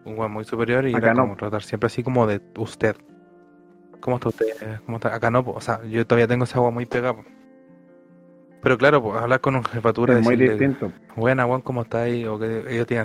[0.05, 1.23] un guay muy superior y Acá era no.
[1.23, 2.95] como tratar siempre así como de usted.
[4.01, 4.47] ¿Cómo está usted?
[4.85, 5.15] ¿Cómo está?
[5.15, 7.15] Acá no, o sea, yo todavía tengo esa agua muy pegada.
[7.15, 7.27] pues.
[8.63, 10.93] Pero claro, pues hablar con un jefatura, Es muy distinto.
[11.17, 12.25] buena, Juan, ¿cómo está ahí?
[12.27, 13.01] O que ellos te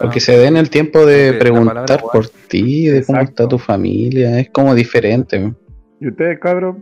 [0.00, 3.42] O que se den el tiempo de preguntar palabra por ti, de cómo Exacto.
[3.44, 4.38] está tu familia.
[4.40, 5.52] Es como diferente.
[6.00, 6.76] ¿Y ustedes, cabros?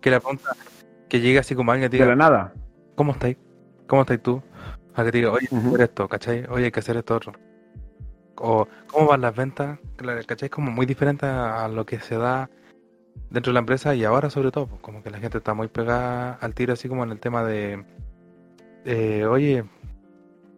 [0.00, 0.50] Que la pregunta,
[1.08, 2.54] que llegue así como alguien te De la diga, nada.
[2.94, 3.36] ¿cómo estáis?
[3.86, 4.42] ¿Cómo estáis tú?
[4.94, 6.46] A que te diga, oye, hay que hacer esto, ¿cachai?
[6.48, 7.32] Oye, hay que hacer esto otro.
[8.36, 9.78] O, ¿cómo van las ventas?
[9.96, 10.46] Claro, ¿Cachai?
[10.46, 12.48] Es como muy diferente a, lo que se da
[13.28, 15.68] dentro de la empresa y ahora sobre todo, pues, como que la gente está muy
[15.68, 17.84] pegada al tiro, así como en el tema de,
[18.86, 19.64] eh, oye,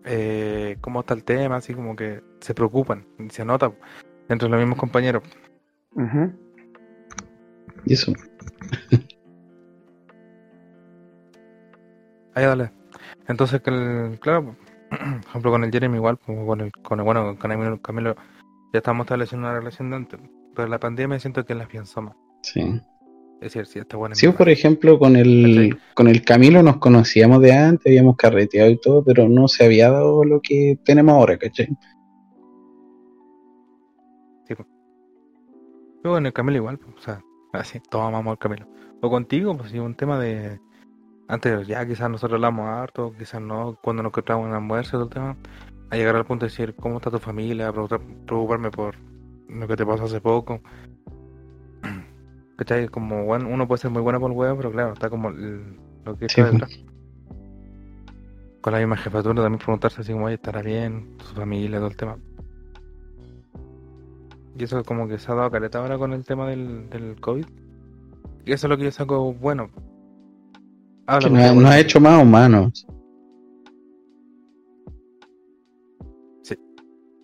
[0.04, 1.56] eh, ¿cómo está el tema?
[1.56, 3.80] Así como que se preocupan, y se nota pues,
[4.28, 5.24] entre los mismos compañeros.
[7.84, 8.12] Y eso.
[12.34, 12.70] Ahí dale.
[13.28, 14.56] Entonces, que el- claro,
[14.90, 18.16] por ejemplo, con el Jeremy igual, como con el, con el bueno, con Camilo, Camilo,
[18.72, 20.20] ya estamos estableciendo una relación de antes.
[20.54, 22.14] Pero la pandemia siento que la afianzó más.
[22.42, 22.60] Sí.
[23.40, 24.14] Es decir, sí, está bueno.
[24.14, 28.80] Sí, por ejemplo, con el, con el Camilo nos conocíamos de antes, habíamos carreteado y
[28.80, 31.68] todo, pero no se había dado lo que tenemos ahora, ¿cachai?
[36.04, 37.22] Yo con el Camilo igual, pues, o sea,
[37.52, 38.66] así, todos amamos al Camilo.
[39.00, 40.60] O contigo, pues sí, un tema de.
[41.28, 45.04] Antes ya quizás nosotros hablamos harto, quizás no, cuando nos encontramos en el almuerzo, todo
[45.04, 45.36] el tema.
[45.90, 47.72] A llegar al punto de decir, ¿cómo está tu familia?
[47.72, 48.96] Preocuparme por
[49.48, 50.60] lo que te pasó hace poco.
[52.56, 52.88] ¿Cachai?
[52.88, 55.76] Como, bueno, uno puede ser muy bueno por el huevo, pero claro, está como el-
[56.04, 56.52] lo que Sí, está pues.
[56.52, 56.84] detrás.
[58.60, 61.16] Con la misma jefatura también preguntarse así como, oye, ¿estará bien?
[61.18, 62.16] Su familia, todo el tema.
[64.58, 67.46] Y eso como que se ha dado caleta ahora con el tema del, del COVID.
[68.44, 69.70] Y eso es lo que yo saco bueno.
[71.06, 72.86] Habla Que con nos, ha hecho más humanos.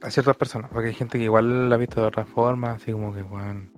[0.01, 2.93] a ciertas personas, porque hay gente que igual la ha visto de otra forma, así
[2.93, 3.69] como que, bueno,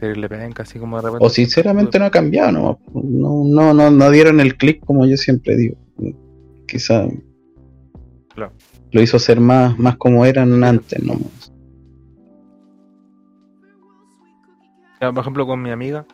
[0.00, 1.24] le penca, así como de repente.
[1.26, 5.16] O sinceramente no ha cambiado, no, no, no, no, no dieron el clic como yo
[5.16, 5.76] siempre digo.
[6.66, 7.06] Quizá
[8.34, 8.52] Claro.
[8.90, 11.14] lo hizo ser más, más como eran antes, ¿no?
[15.10, 16.06] Por ejemplo, con mi amiga,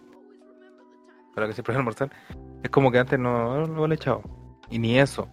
[1.35, 2.11] para que siempre es almorzar,
[2.63, 4.23] es como que antes no, no le echaba.
[4.71, 5.29] Y ni eso.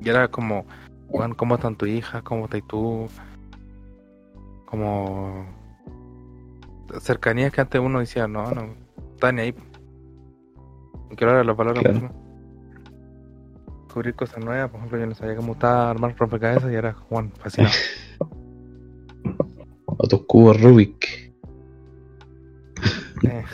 [0.00, 0.64] Y era como,
[1.08, 2.22] Juan, ¿cómo están tu hija?
[2.22, 3.08] ¿Cómo estás tú?
[4.66, 5.46] Como
[7.00, 8.74] cercanías que antes uno decía, no, no,
[9.14, 9.54] está ni ahí.
[11.16, 12.12] Que ahora los valores Claro.
[13.84, 17.32] Descubrir cosas nuevas, por ejemplo, yo no sabía cómo estaba armar rompecabezas y era Juan,
[17.32, 17.74] fascinado.
[20.02, 21.29] O tus cubos Rubik.
[23.22, 23.44] Eh,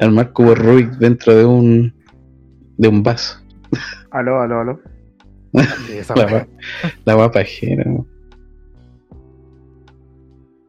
[0.00, 1.94] Armar cubos Rubik dentro de un
[2.78, 3.38] de un vaso.
[4.10, 4.80] Aló, aló, aló.
[5.90, 6.46] esa La,
[7.04, 7.84] la guapajera.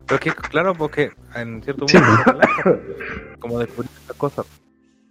[0.05, 1.97] Pero es que, claro, porque en cierto Sí,
[3.39, 4.45] como descubrir estas cosas.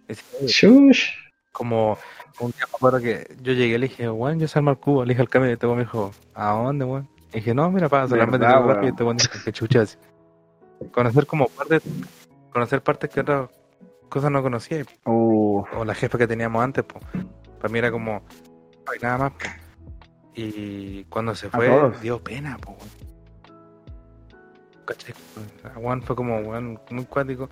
[0.07, 0.95] Decir,
[1.51, 1.97] como
[2.39, 5.03] un día me acuerdo que yo llegué y le dije, weón, yo sé armar cubo,
[5.03, 7.09] le dije al cambio y weón me dijo, ¿a dónde, weón?
[7.31, 8.89] Y dije, no, mira, para solamente ¿Verdad, rápido y weón?
[8.89, 9.97] este weón dijo, qué chuchas.
[10.91, 11.81] Conocer como partes,
[12.51, 13.49] conocer partes que otras
[14.09, 17.03] cosas no conocía, Uh, o la jefa que teníamos antes, pues.
[17.59, 18.13] Para mí era como,
[18.85, 19.37] no hay nada más, po.
[20.35, 21.69] Y cuando se fue,
[22.01, 22.77] dio pena, pues.
[25.63, 27.49] A Juan fue como, weón, muy cuático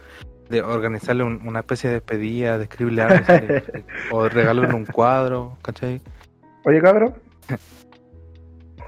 [0.50, 3.24] de organizarle un- una especie de despedida, de escribirle algo,
[4.12, 6.02] o regalarle un cuadro, ¿cachai?
[6.66, 7.14] Oye, cabrón.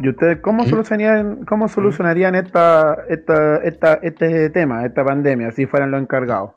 [0.02, 5.92] ¿Y ustedes cómo solucionarían, cómo solucionarían esta, esta, esta, este tema, esta pandemia, si fueran
[5.92, 6.52] los encargados?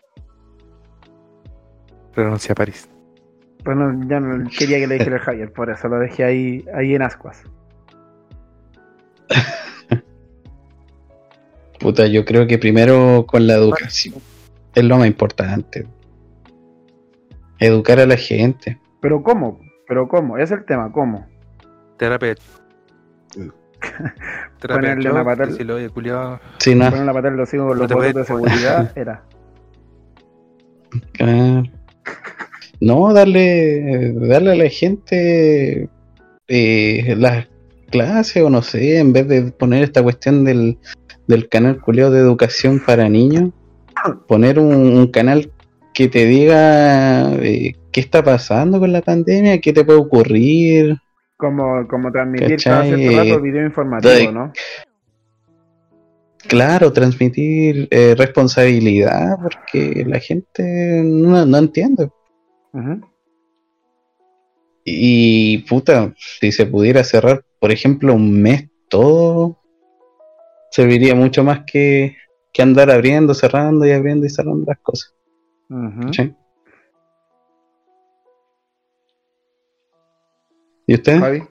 [2.14, 2.88] Renuncia a París.
[3.62, 6.64] Pues no, ya no quería que le dijera el Javier, por eso lo dejé ahí,
[6.74, 7.42] ahí en ascuas.
[11.80, 14.14] Puta, yo creo que primero con la educación.
[14.74, 15.86] Es lo más importante.
[17.59, 18.78] Educar a la gente.
[19.01, 19.61] Pero ¿cómo?
[19.86, 20.38] Pero ¿cómo?
[20.38, 21.26] Ese es el tema, ¿cómo?
[21.99, 22.36] Terapia.
[24.66, 27.76] Ponerle una patada- decirle, oye, culiao, Si no, Poner la patada en los hijos con
[27.76, 29.24] No los botones de seguridad, era.
[32.80, 35.89] No, darle, darle a la gente
[36.49, 37.47] eh, las
[37.91, 40.78] clases o no sé, en vez de poner esta cuestión del,
[41.26, 43.51] del canal culiao de educación para niños,
[44.26, 45.51] poner un, un canal
[45.95, 50.97] que te diga eh, qué está pasando con la pandemia, qué te puede ocurrir.
[51.37, 52.72] Como, como transmitir ¿Cachai?
[52.72, 54.53] cada cierto rato video informativo, ¿no?
[56.47, 62.11] Claro, transmitir eh, responsabilidad porque la gente no, no entiende.
[64.85, 69.59] Y puta, si se pudiera cerrar, por ejemplo, un mes todo,
[70.70, 72.16] serviría mucho más que,
[72.53, 75.14] que andar abriendo, cerrando y abriendo y cerrando las cosas.
[80.87, 81.18] ¿Y usted?
[81.18, 81.45] Javi.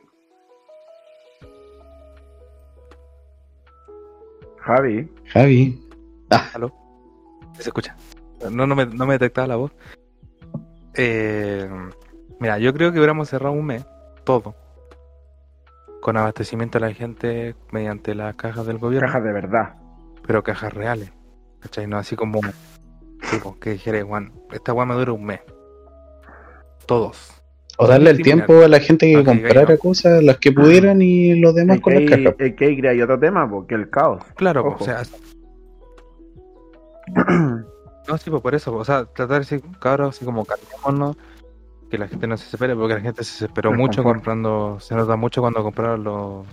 [4.59, 5.11] Javi.
[5.25, 5.89] Javi.
[6.29, 6.49] Ah.
[6.53, 6.73] ¿Aló?
[7.57, 7.95] ¿Se escucha?
[8.51, 9.71] No, no me, no me detectaba la voz.
[10.95, 11.69] Eh,
[12.39, 13.85] mira, yo creo que hubiéramos cerrado un mes,
[14.23, 14.55] todo,
[16.01, 19.07] con abastecimiento a la gente mediante las cajas del gobierno.
[19.07, 19.75] Cajas de verdad.
[20.25, 21.11] Pero cajas reales.
[21.59, 21.87] ¿Cachai?
[21.87, 22.41] No así como
[23.31, 25.41] tipo, que dijera, Juan, esta Juan me dura un mes.
[26.85, 27.32] Todos.
[27.77, 29.77] O darle el tiempo a la gente que Ah, comprara no.
[29.79, 32.35] cosas, las que pudieran y los demás con que, las cajas.
[32.39, 34.23] es que hay otro tema, porque el caos.
[34.35, 34.77] Claro, Ojo.
[34.83, 35.01] o sea.
[38.05, 38.75] No, sí, pues por eso.
[38.75, 41.15] O sea, tratar de decir, cabros, así como calmémonos.
[41.89, 44.17] Que la gente no se desespere, porque la gente se desesperó El mucho confort.
[44.17, 44.77] comprando.
[44.81, 46.45] Se nota mucho cuando compraron los.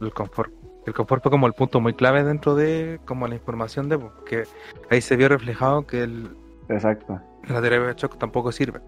[0.00, 0.52] El confort.
[0.86, 4.44] El confort fue como el punto muy clave dentro de como la información de porque
[4.88, 6.28] ahí se vio reflejado que el,
[6.68, 7.20] Exacto.
[7.48, 8.80] la terapia de shock tampoco sirve.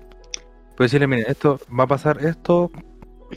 [0.77, 2.71] Pues decirle, miren, esto va a pasar esto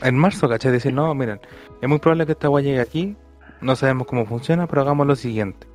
[0.02, 0.72] en marzo, ¿cachai?
[0.72, 1.40] Decir, no, miren,
[1.80, 3.16] es muy probable que esta agua llegue aquí,
[3.60, 5.66] no sabemos cómo funciona, pero hagamos lo siguiente.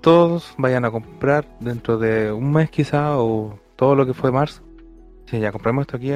[0.00, 4.62] Todos vayan a comprar dentro de un mes quizá, o todo lo que fue marzo.
[5.26, 6.12] Si ya compramos esto aquí.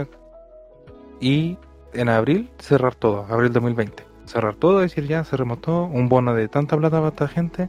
[1.21, 1.59] Y
[1.93, 4.05] en abril cerrar todo, abril 2020.
[4.25, 7.69] Cerrar todo, decir ya, cerremos todo, un bono de tanta plata para esta gente,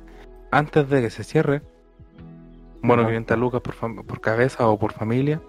[0.51, 1.61] antes de que se cierre.
[2.81, 3.05] Exacto.
[3.05, 5.41] 500 lucas por, por cabeza o por familia.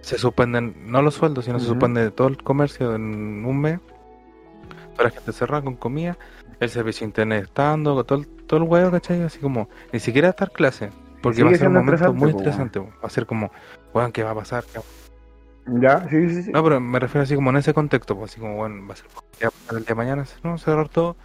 [0.00, 3.80] Se suspenden, no los sueldos, sino se suspende todo el comercio en un mes.
[4.92, 6.16] Toda la gente cerrada con comida.
[6.60, 9.22] El servicio internet estando, todo el, todo el huevo, ¿cachai?
[9.22, 10.90] Así como, ni siquiera estar clase.
[11.22, 12.42] Porque va a ser un momento muy po.
[12.42, 13.50] Va a ser como,
[13.92, 14.64] weón, ¿qué va a pasar?
[14.64, 16.52] ¿Qué va Ya, sí, sí, sí.
[16.52, 18.96] no, pero me refiero así como en ese contexto, pues así como, bueno, va a
[18.96, 19.06] ser
[19.38, 21.16] ¿qué va a pasar el día de mañana, no, cerrar todo.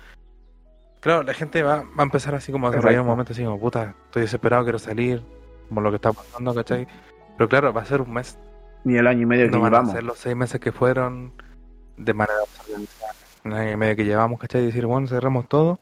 [0.99, 3.11] Claro, la gente va, va a empezar así como a desarrollar un Exacto.
[3.11, 5.23] momento así como, puta, estoy desesperado, quiero salir,
[5.67, 6.87] como lo que está pasando, ¿cachai?
[7.37, 8.37] Pero claro, va a ser un mes,
[8.83, 9.93] Ni el año y medio que no van a llevamos.
[9.93, 11.33] ser los seis meses que fueron
[11.97, 13.13] de manera organizada,
[13.45, 14.63] un año y medio que llevamos, ¿cachai?
[14.63, 15.79] Y decir, bueno, cerramos todo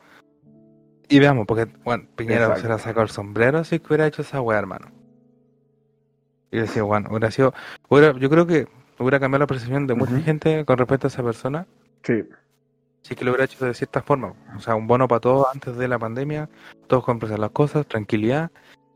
[1.07, 2.61] y veamos, porque, bueno, Piñera Exacto.
[2.61, 4.91] se la sacó el sombrero que hubiera hecho esa weá, hermano.
[6.51, 7.53] Y decía, bueno, hubiera sido,
[7.89, 10.23] hubiera, yo creo que hubiera cambiado la percepción de mucha Ujú.
[10.23, 11.65] gente con respecto a esa persona
[12.03, 12.23] Sí,
[13.01, 14.33] sí que lo hubiera hecho de cierta forma.
[14.55, 16.49] O sea, un bono para todos antes de la pandemia,
[16.87, 18.51] todos compren las cosas, tranquilidad.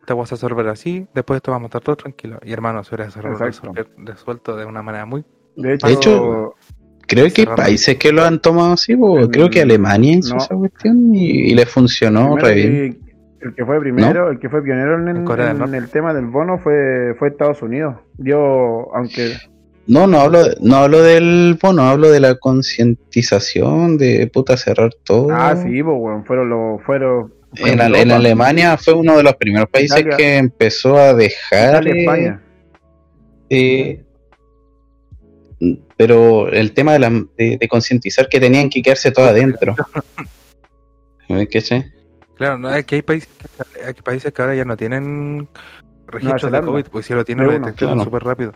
[0.05, 2.37] Esta vas a resolver así, después esto vamos a estar todos tranquilos.
[2.45, 3.09] Y hermano, se hubiera
[3.97, 5.25] resuelto, de una manera muy.
[5.55, 6.53] de hecho, De hecho,
[7.07, 8.95] Creo que hay países que lo han tomado así,
[9.31, 10.41] creo que Alemania hizo no.
[10.41, 12.99] esa cuestión y, y le funcionó re bien.
[13.41, 16.25] el que fue primero, el que fue pionero en, En en- en el tema del
[16.27, 17.95] bono fue, fue Estados Unidos.
[18.17, 19.33] Dio, aunque
[19.87, 25.27] No, no hablo, no hablo del bono, hablo de la concientización de puta cerrar todo.
[25.31, 27.33] Ah, sí, pues, weón, fueron los, fueron...
[27.57, 31.83] En, en Alemania fue uno de los primeros países Italia- que empezó a dejar.
[31.85, 32.41] Italia, eh, España.
[33.49, 34.01] eh,
[35.97, 39.75] pero el tema de, la, de, de concientizar que tenían que quedarse todo adentro.
[41.29, 41.91] ¿Me cachai?
[42.35, 43.29] Claro, no, es que hay países,
[43.73, 45.47] que- hay países que ahora ya no tienen
[46.07, 46.67] registros de Zelanda.
[46.71, 48.03] COVID, pues si lo tienen, De lo claro.
[48.03, 48.51] súper rápido.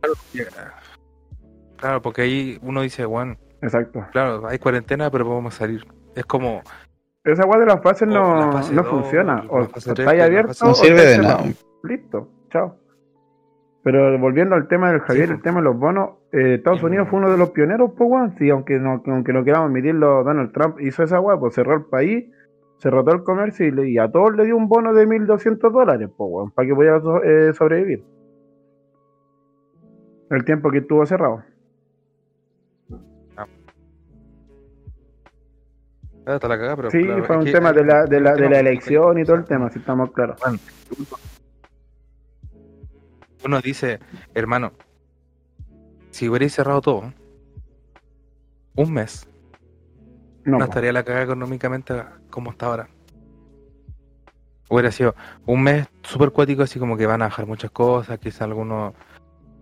[0.00, 0.46] Claro, porque-
[1.76, 4.06] claro, porque ahí uno dice, bueno, Exacto.
[4.12, 5.86] claro, hay cuarentena, pero podemos salir.
[6.14, 6.62] Es como,
[7.26, 9.44] Esa weá de las fases no, la fase no dos, funciona.
[9.48, 11.38] O, o estáis la abierto fase- No sirve de nada.
[11.82, 12.76] Listo, chao.
[13.82, 17.08] Pero volviendo al tema del Javier, Sí, el tema de los bonos, eh, Estados Unidos
[17.08, 18.34] fue uno de los pioneros, pues, weón.
[18.38, 21.84] Sí, aunque no, aunque no queramos admitirlo, Donald Trump hizo esa weá, pues cerró el
[21.84, 22.26] país,
[22.78, 25.72] cerró todo el comercio y, le- y a todos le dio un bono de 1.200
[25.72, 28.04] dólares, pues, weón, para que pudiera so- eh, sobrevivir.
[30.30, 31.42] El tiempo que estuvo cerrado.
[36.26, 38.34] Ah, está la cagada, pero Sí, claro, fue un que tema de la, de la,
[38.34, 40.38] de la elección y todo el tema, si estamos claros.
[40.40, 40.58] Bueno,
[43.44, 44.00] uno dice,
[44.34, 44.72] hermano,
[46.10, 47.12] si hubierais cerrado todo,
[48.74, 49.28] un mes,
[50.44, 51.94] No, estaría la cagada económicamente
[52.30, 52.88] como está ahora.
[54.68, 55.14] Hubiera sido
[55.46, 58.94] un mes súper cuático, así como que van a bajar muchas cosas, quizá algunos,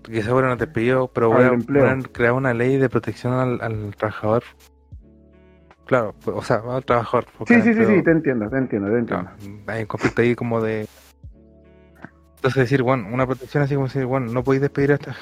[0.02, 4.44] quizá hubieran despedido, pero hubieran, creado una ley de protección al, al trabajador.
[5.86, 7.26] Claro, o sea, al trabajador.
[7.36, 9.30] porque Sí, sí, sí, sí, te entiendo, te entiendo, te entiendo.
[9.66, 10.86] Hay un conflicto ahí como de.
[12.36, 15.16] Entonces decir, bueno, una protección así como decir, bueno, no podéis despedir a esta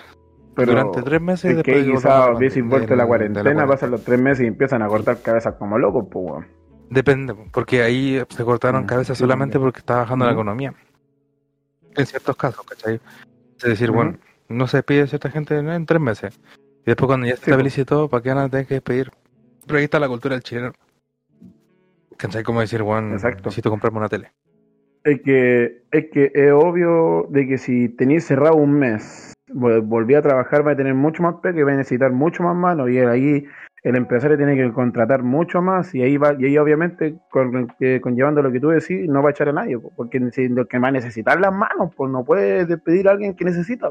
[0.54, 1.50] Pero durante tres meses.
[1.50, 4.20] es después que quizás volvamos a la hubiese pandemia- vuelto la cuarentena, pasan los tres
[4.20, 6.46] meses y empiezan a cortar cabezas como locos, pues.
[6.90, 10.74] Depende, porque ahí se cortaron Mm, cabezas sí, solamente porque estaba bajando la economía.
[11.96, 13.00] En ciertos casos, ¿cachai?
[13.58, 14.16] Es decir, bueno,
[14.48, 16.38] no se despide a cierta gente en, tres meses.
[16.82, 19.10] Y después cuando ya se Sí, estabilice todo, ¿para qué van a tener que despedir?
[19.66, 20.72] Pero ahí está la cultura del chileno.
[22.16, 22.42] ¿Cachai?
[22.42, 23.42] Como decir, bueno, Exacto.
[23.44, 24.30] necesito comprarme una tele.
[25.04, 30.14] Es que, es que es obvio de que si tenéis cerrado un mes, vol- volví
[30.14, 32.98] a trabajar, va a tener mucho más pegue, va a necesitar mucho más mano y
[32.98, 33.44] ahí
[33.82, 38.00] el empresario tiene que contratar mucho más y ahí va y ahí obviamente con, que-
[38.00, 40.66] conllevando lo que tú decís no va a echar a nadie po, porque si lo
[40.66, 43.90] que va a necesitar las manos pues no puede despedir a alguien que necesita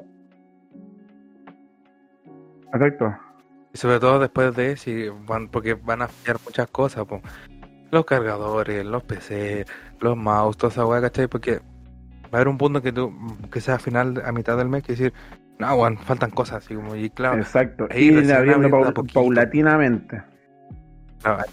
[2.74, 3.14] exacto
[3.74, 7.06] Y sobre todo después de, si van, porque van a fallar muchas cosas,
[7.92, 9.66] los cargadores, los PC,
[10.00, 11.28] los mouse, toda esa weá, ¿cachai?
[11.28, 11.58] Porque
[12.26, 13.14] va a haber un punto que tú,
[13.52, 15.14] que sea a final, a mitad del mes, que decir,
[15.60, 18.94] no, weón, faltan cosas, así como, y claro, exacto ahí ir recién abriendo paul- a
[18.94, 19.14] poquito.
[19.20, 20.24] paulatinamente
[21.22, 21.44] claro,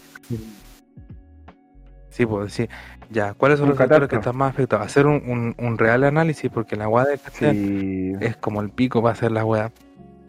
[2.11, 2.69] sí, pues sí,
[3.11, 4.31] ya, ¿cuáles son Un los sectores que catastro.
[4.31, 4.87] están más afectados?
[4.87, 9.03] Hacer un, un, un real análisis, porque la weá de sí es como el pico
[9.03, 9.71] para hacer la weá.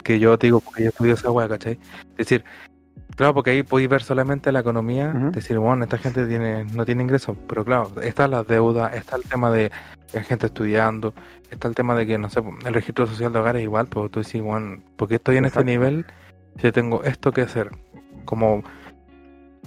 [0.09, 1.73] Que yo te digo, porque yo estudio esa weá, ¿cachai?
[2.13, 2.43] Es decir,
[3.15, 5.29] claro, porque ahí podéis ver solamente la economía, Ujú.
[5.29, 9.21] decir, bueno, esta gente tiene no tiene ingresos, pero claro, está la deuda, está el
[9.21, 9.71] tema de
[10.11, 11.13] la gente estudiando,
[11.51, 14.21] está el tema de que, no sé, el registro social de hogares igual, pero tú
[14.23, 16.07] decís, bueno, porque estoy en este nivel,
[16.59, 17.69] si tengo esto que hacer,
[18.25, 18.63] como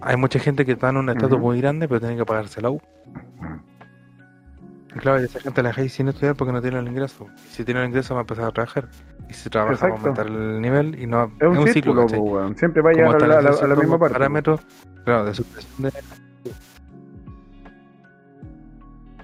[0.01, 2.71] hay mucha gente que está en un estatus muy grande, pero tiene que pagarse la
[2.71, 2.83] U.
[4.99, 7.27] Claro, y esa gente la dejáis sin estudiar porque no tiene el ingreso.
[7.47, 8.89] Y si tiene el ingreso va a empezar a trabajar.
[9.29, 12.19] Y si trabaja va a aumentar el nivel y no es un, círculo ¿cachai?
[12.19, 12.57] po, weón.
[12.57, 14.19] siempre va a llegar a la, a la- a la misma parte po.
[14.19, 14.61] parámetros,
[15.05, 15.93] claro, de supresión de...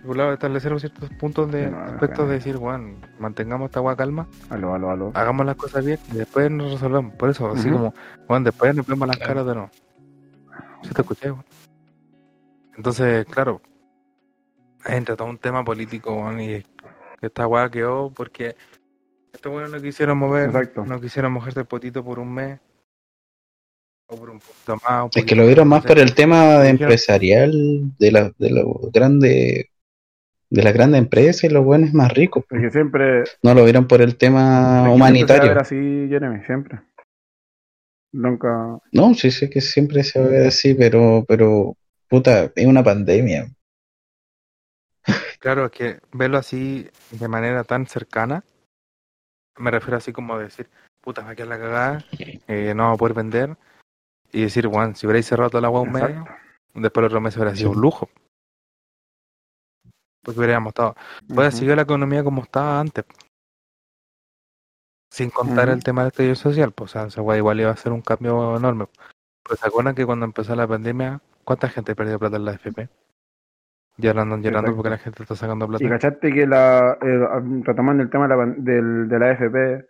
[0.05, 2.27] Un establecer ciertos puntos de Sí, no, aspectos no.
[2.29, 6.17] de decir, bueno, mantengamos esta agua calma, aló aló aló hagamos las cosas bien y
[6.17, 7.15] después nos resolvemos.
[7.17, 7.93] Por eso, así como,
[8.27, 9.29] bueno, después nos vemos las Claro.
[9.35, 9.71] caras de nuevo.
[10.83, 11.35] Si te escuché.
[12.77, 13.61] Entonces, claro,
[14.89, 16.65] entra todo un tema político, weón, y
[17.21, 18.57] esta weá quedó porque
[19.33, 20.85] estos weones no quisieron mover, Exacto.
[20.85, 22.59] no quisieron mojarse el potito por un mes.
[24.11, 25.11] O por un poquito más.
[25.15, 27.53] Es que lo vieron más por el tema de empresarial
[27.99, 29.67] de la de los grandes
[30.51, 32.43] de las grandes empresas y los buenos más ricos.
[32.49, 35.49] porque siempre No lo vieron por el tema Aquí siempre se va a humanitario.
[35.51, 36.81] ver así Jeremy siempre
[38.13, 41.77] nunca No, sí sé que siempre se va a ver así, pero, pero,
[42.09, 43.49] puta, es una pandemia.
[45.39, 48.45] Claro, es que verlo así de manera tan cercana,
[49.57, 50.69] me refiero así como decir,
[51.01, 52.05] puta, me queda la cagada,
[52.49, 53.57] eh, no vamos a poder vender,
[54.33, 56.31] y decir, bueno, si hubierais cerrado toda la agua un Exacto.
[56.75, 58.09] después el otro mes hubiera sido un lujo.
[60.23, 60.97] Porque hubiéramos estado,
[61.35, 61.57] puede Ujú.
[61.57, 63.05] seguir la economía como estaba antes.
[65.11, 68.03] Sin contar el tema del estallido social, pues, o sea, igual iba a ser un
[68.03, 68.87] cambio enorme.
[69.43, 72.89] Pues, ¿se acuerdan que cuando empezó la pandemia, cuánta gente perdió plata en la FP?
[74.01, 74.77] Llorando Exacto.
[74.77, 75.85] porque la gente está sacando plata.
[75.85, 79.87] Y cachaste que la, eh, retomando el tema de la, del, de la AFP,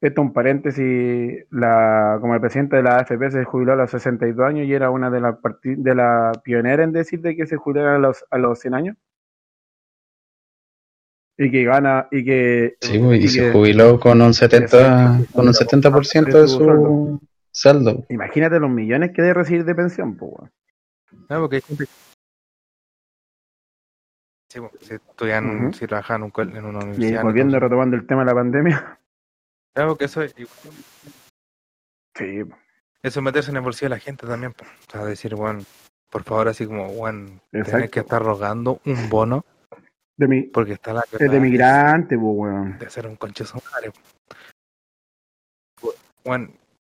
[0.00, 4.44] esto un paréntesis, la, como el presidente de la AFP se jubiló a los 62
[4.44, 7.94] años y era una de las de la pionera en decir de que se jubilara
[7.94, 8.96] a los, a los 100 años.
[11.38, 12.76] Y que gana, y que...
[12.80, 15.26] Sí, pues, y, y se que- jubiló con un 70, Exacto.
[15.32, 17.20] con un 70% de su
[17.52, 18.04] saldo.
[18.10, 20.50] Imagínate los millones que debe recibir de pensión, pues.
[21.28, 21.84] Claro, porque hay gente.
[24.52, 25.72] Sí, si estudian, un- Ujú.
[25.72, 27.22] si trabajan en, en una Y universidad.
[27.22, 28.98] volviendo, entonces- retomando el tema de la pandemia,
[29.74, 30.44] Claro que eso es, sí,
[33.02, 34.52] eso es meterse en el bolsillo de la gente también.
[34.52, 34.64] po.
[34.66, 35.62] O sea, decir, bueno,
[36.10, 37.90] por favor, así como, bueno, Exacto.
[37.90, 39.46] que estar rogando un bono
[40.18, 42.78] de, mi, porque está la es de migrante, pues, weón.
[42.78, 43.90] de hacer un conchazo madre.
[46.22, 46.50] Bueno,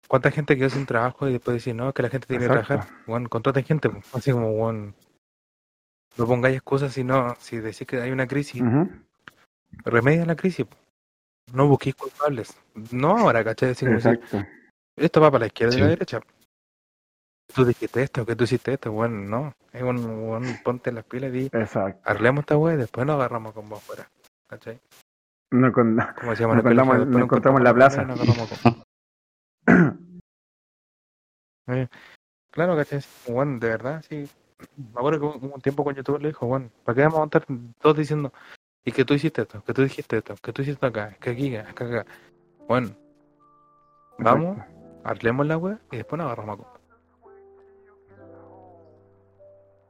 [0.09, 2.87] ¿cuánta gente quedó sin trabajo y después decir, no, que la gente tiene que trabajar?
[3.07, 4.01] Bueno, contraten gente, po.
[4.15, 4.95] así como, bueno,
[6.21, 8.89] no pongáis excusas si no, si decís que hay una crisis, Ujú.
[9.85, 10.67] remedia la crisis.
[11.53, 12.57] No busquéis culpables.
[12.93, 13.71] No ahora, ¿cachai?
[13.71, 13.89] Decir,
[14.97, 15.81] esto va para la izquierda y Sí.
[15.83, 16.21] la derecha.
[17.53, 18.93] Tú dijiste esto, que tú hiciste esto.
[18.93, 19.53] Bueno, no.
[19.73, 22.01] Es un, un- ponte las pilas y Exacto.
[22.05, 24.09] arreglemos esta wea y después nos agarramos con vos fuera.
[24.49, 24.79] ¿Cachai?
[25.53, 28.03] No con, Como decíamos Nos encontramos- después nos encontramos en la plaza.
[28.03, 28.85] y nos con-
[31.69, 31.89] Eh,
[32.53, 33.01] Claro, ¿cachai?
[33.29, 34.29] Bueno, de verdad, sí.
[34.77, 37.25] Me acuerdo que hubo un tiempo con YouTube le dijo, bueno, ¿para qué vamos a
[37.25, 37.45] estar
[37.81, 38.33] todos diciendo,
[38.85, 41.51] y que tú hiciste esto, que tú dijiste esto, que tú hiciste acá, que aquí,
[41.51, 42.07] que acá, acá?
[42.69, 42.91] Bueno,
[44.19, 44.59] vamos,
[45.05, 46.81] arreglemos la wea y después nos agarramos a copa.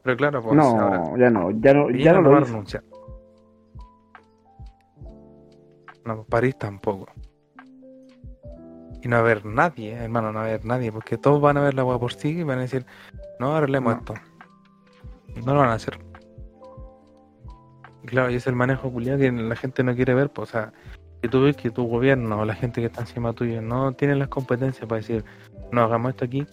[0.02, 2.40] Pero claro, pues ahora, No, ya no, ya no, ya no no va lo a
[2.42, 2.52] hizo.
[2.52, 2.84] renunciar.
[6.04, 7.06] No, París tampoco.
[9.02, 11.56] Y no va a haber nadie, hermano, no va a haber nadie, porque todos van
[11.58, 12.84] a ver la wea por sí y van a decir,
[13.38, 13.98] no, arreglemos No.
[13.98, 14.14] esto.
[15.44, 15.98] No lo van a hacer.
[18.06, 20.72] Claro, y es el manejo culiado que la gente no quiere ver, pues, o sea,
[21.20, 24.14] que tú ves que tu gobierno o la gente que está encima tuyo no tiene
[24.16, 25.24] las competencias para decir,
[25.70, 26.46] no hagamos esto aquí,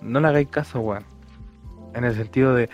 [0.00, 1.04] no le hagáis caso, weón.
[1.94, 2.68] En el sentido de,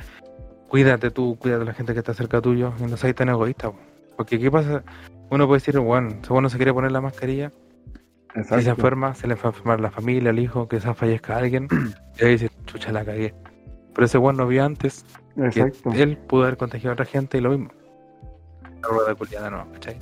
[0.68, 3.92] cuídate tú, cuídate la gente que está cerca tuyo y no seas tan egoísta, weón.
[4.16, 4.82] Porque, ¿qué pasa?
[5.30, 7.50] Uno puede decir, bueno, si uno se quiere poner la mascarilla,
[8.32, 8.62] Si Exacto.
[8.62, 11.68] se enferma, se le va a enfermar la familia, el hijo, que se fallezca alguien.
[12.18, 13.34] y ahí dice, chucha, la cagué.
[13.94, 15.90] Pero ese weón no vio antes que Exacto.
[15.94, 17.70] él pudo haber contagiado a otra gente y lo mismo.
[18.82, 19.96] La rueda culiada no, ¿cachai?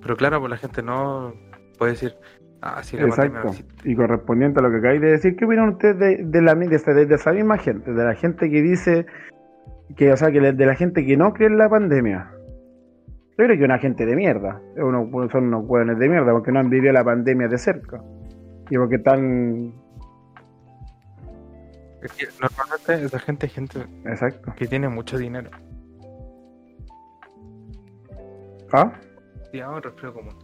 [0.00, 1.34] Pero claro, pues la gente no
[1.78, 2.14] puede decir,
[2.62, 3.50] ah, sí, la Exacto.
[3.84, 6.76] Y correspondiente a lo que acabáis de decir, ¿qué opinan ustedes de, de la, de,
[6.76, 7.92] esa, de esa misma gente?
[7.92, 9.06] De la gente que dice
[9.96, 12.30] que, o sea, que de la gente que no cree en la pandemia.
[13.38, 14.60] Yo creo que una gente de mierda.
[14.76, 18.00] Uno- son unos hueones de mierda porque no han vivido la pandemia de cerca.
[18.70, 19.74] Y porque están.
[22.06, 24.52] Es que normalmente esa gente es gente Exacto.
[24.56, 25.50] que tiene mucho dinero.
[28.72, 28.92] ¿Ah?
[29.52, 30.34] Sí, ah, un resfrío común.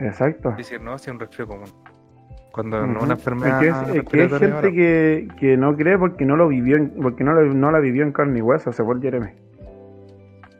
[0.00, 0.50] Exacto.
[0.50, 1.66] Es decir, no, sí, un resfrío común.
[2.52, 3.60] Cuando no una Es enfermedad.
[3.60, 6.76] que es, es que hay respiratoria, gente que, que no cree porque no lo vivió
[6.76, 9.28] en- porque no, lo- no la vivió en carne y hueso, se el Jeremy.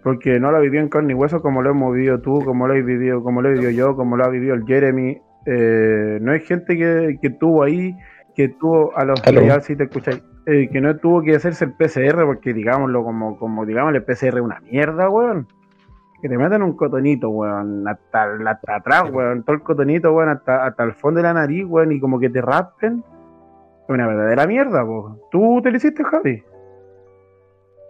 [0.04, 2.74] Porque no la vivió en carne y hueso como lo hemos vivido tú, como lo
[2.74, 5.18] he vivido, como lo he vivido yo, como lo ha vivido el Jeremy.
[5.46, 7.96] Eh, no hay gente que, que tuvo ahí,
[8.39, 11.72] que tuvo a los ya si te escucháis, eh, que no tuvo que hacerse el
[11.72, 15.49] PCR porque digámoslo como, como digamos el PCR es una mierda, weón.
[16.22, 20.66] Que te metan un cotonito, weón, hasta, hasta atrás, weón, todo el cotonito, weón, hasta,
[20.66, 23.03] hasta el fondo de la nariz, weón, y como que te raspen.
[23.82, 25.18] Es una verdadera mierda, po.
[25.32, 26.45] ¿Tú te lo hiciste, Javi?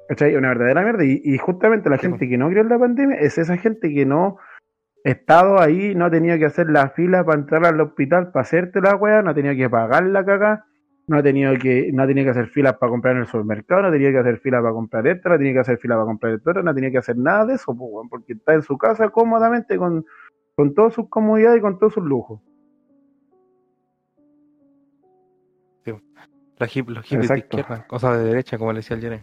[0.09, 0.35] ¿Cachai?
[0.35, 1.05] Una verdadera mierda.
[1.05, 4.07] Y, y justamente la gente que no cree en la pandemia es esa gente que
[4.07, 4.39] no
[5.05, 8.97] estado ahí, no tenido que hacer la fila para entrar al hospital, para hacerte la
[8.97, 10.67] weá, no tenido que pagar la caca,
[11.07, 14.19] no tenido que, no que hacer filas para comprar en el supermercado, no tenido que
[14.19, 16.93] hacer fila para comprar esto, no tenido que hacer fila para comprar esto, no tenido
[16.93, 20.05] que hacer nada de eso, weón, porque está en su casa cómodamente con,
[20.55, 22.41] con todas sus comodidades y con todos sus lujos.
[26.59, 29.23] Los, hip- los hippies de izquierda, o sea, de derecha, como le decía el Jeremy.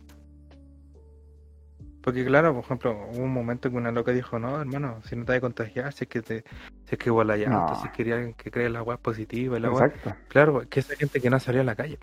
[2.06, 5.26] Porque claro, por ejemplo, hubo un momento que una loca dijo, no, hermano, si no
[5.26, 6.44] te vas a contagiar, si es que te,
[6.86, 7.62] si es que igual hay No.
[7.66, 9.70] alto, si es que hay alguien que cree en la weá positiva y la.
[9.70, 10.14] Exacto.
[10.28, 11.98] Claro, que esa gente que no salió a la calle.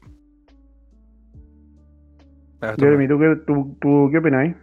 [2.60, 4.56] Ah, tú- Jeremy, ¿tú qué, tú, tú qué opináis?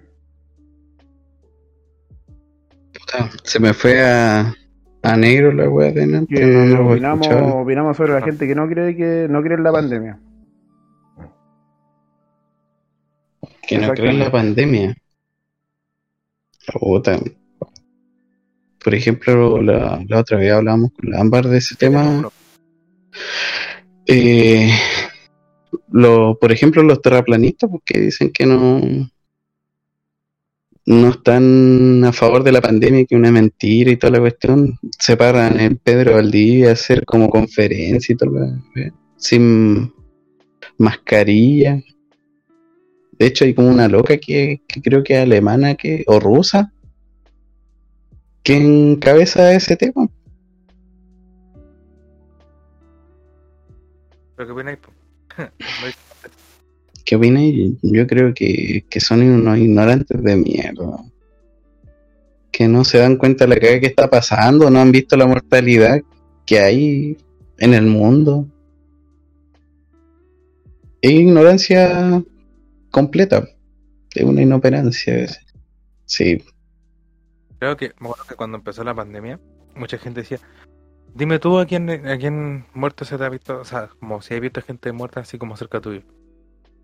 [3.00, 4.54] Puta, se me fue a,
[5.04, 8.22] a negro la wea de no lo opinamos, opinamos sobre la Ah.
[8.24, 10.20] gente que no cree que no cree en la pandemia.
[13.68, 14.96] Que no creo en la pandemia.
[16.72, 17.20] Puta.
[18.84, 22.30] Por ejemplo, la, la otra vez hablábamos con Ámbar de ese tema.
[24.06, 24.72] Eh,
[25.92, 28.82] lo, por ejemplo, los terraplanistas, porque dicen que no,
[30.86, 35.18] no están a favor de la pandemia, que una mentira y toda la cuestión, se
[35.18, 38.32] paran en Pedro Valdivia a hacer como conferencia y todo,
[39.18, 39.94] sin
[40.78, 41.82] mascarilla.
[43.20, 46.72] De hecho, hay como una loca que, que creo que es alemana que, o rusa
[48.44, 50.10] que encabeza ese tema.
[54.36, 54.80] ¿Pero qué opináis?
[57.06, 57.74] ¿Qué opináis?
[57.82, 61.04] Yo creo que, que son unos ignorantes de mierda.
[62.52, 65.28] Que no se dan cuenta de la caga que está pasando, no han visto la
[65.28, 66.02] mortalidad
[66.46, 67.18] que hay
[67.58, 68.48] en el mundo.
[71.02, 72.24] Es ignorancia
[72.92, 73.48] completa.
[74.16, 75.28] Es una inoperancia.
[76.06, 76.44] Sí,
[77.60, 79.40] Creo que, acuerdo que cuando empezó la pandemia,
[79.76, 80.40] mucha gente decía,
[81.14, 84.34] dime tú a quién, a quién muerto se te ha visto, o sea, como si
[84.34, 86.02] hay visto gente muerta así como cerca tuyo.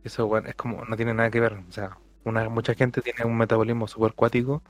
[0.04, 3.24] Eso, bueno, es como, no tiene nada que ver, o sea, una, mucha gente tiene
[3.26, 4.62] un metabolismo súper cuático,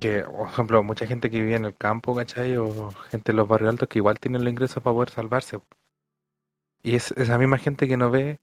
[0.00, 2.56] que, por ejemplo, mucha gente que vive en el campo, ¿cachai?
[2.56, 5.58] O gente en los barrios altos que igual tienen los ingresos para poder salvarse.
[6.82, 8.38] Y es esa misma gente que no ve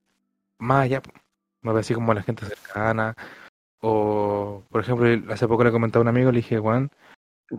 [0.60, 1.02] más allá,
[1.64, 3.16] no ve así como la gente cercana,
[3.82, 6.90] o, por ejemplo, hace poco le comentaba a un amigo, le dije, Juan,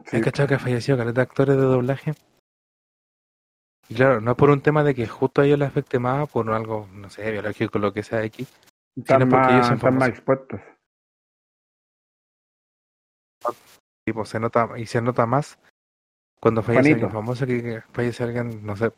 [0.06, 0.16] Sí.
[0.16, 2.14] ¿has cachado que ha fallecido caleta de actores de doblaje?
[3.89, 6.28] Y claro, no es por un tema de que justo a ellos les afecte más,
[6.31, 8.51] por algo, no sé, biológico, lo que sea X.
[8.97, 10.60] Están, no, porque ellos son están más expuestos.
[14.06, 15.59] Tipo, se nota, y se nota más
[16.40, 17.06] cuando fallece Juanito.
[17.06, 18.90] alguien famoso que que fallece alguien, no sé,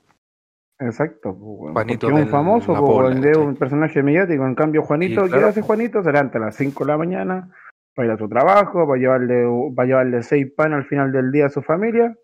[0.79, 1.35] Exacto.
[1.37, 1.73] pues.
[1.73, 4.47] Juanito Porque es un famoso, pues, un personaje mediático.
[4.47, 6.03] En cambio, Juanito, ¿qué hace Juanito?
[6.03, 7.51] Se levanta a las 5 de la mañana
[7.95, 9.45] para ir a su trabajo, para llevarle,
[9.75, 12.15] para llevarle seis pan al final del día a su familia.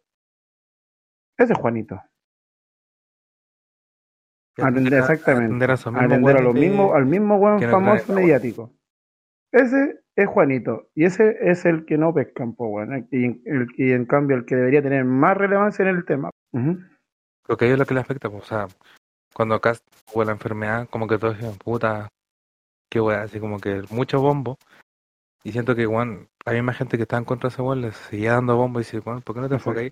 [1.38, 2.00] Ese es Juanito.
[4.58, 5.46] Atender- exactamente.
[5.46, 8.70] atender a, esos mismos atender a de- mismos, al mismo no famoso mediático.
[9.50, 10.90] Ese es Juanito.
[10.94, 13.08] Y ese es el que no pescan, po, weón.
[13.10, 16.30] Y, el, y en cambio el que debería tener más relevancia en el tema.
[16.52, 16.78] Ujú.
[17.48, 18.68] Lo que a ellos lo que les afecta, pues, o sea,
[19.34, 19.76] cuando acá
[20.12, 22.08] hubo la enfermedad, como que todos decían, puta,
[22.90, 24.58] qué wea, así como que mucho bombo.
[25.44, 27.92] Y siento que, Juan, hay más gente que está en contra de esa weá, le
[27.92, 29.90] seguía dando bombo y dice, bueno, ¿por qué no te enfocáis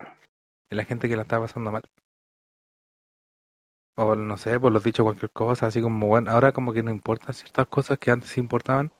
[0.70, 1.82] en la gente que la está pasando mal?
[3.96, 6.90] O no sé, por los dicho cualquier cosa, así como, bueno, ahora como que no
[6.90, 8.92] importan ciertas cosas que antes importaban,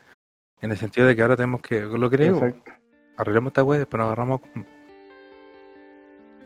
[0.60, 2.72] en el sentido de que ahora tenemos que, lo Exacto.
[3.16, 4.40] arreglamos esta weá y después nos agarramos.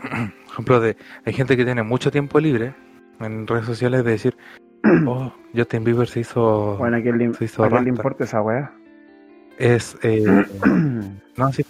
[0.52, 2.74] Ejemplo de, hay gente que tiene mucho tiempo libre
[3.20, 4.36] en redes sociales de decir,
[5.06, 7.98] oh, Justin Bieber se hizo, Bueno, ¿a quién le, se hizo a quién le rasta".
[8.01, 8.72] importa esa weá?
[9.59, 10.24] Es, eh,
[11.36, 11.64] no, sí,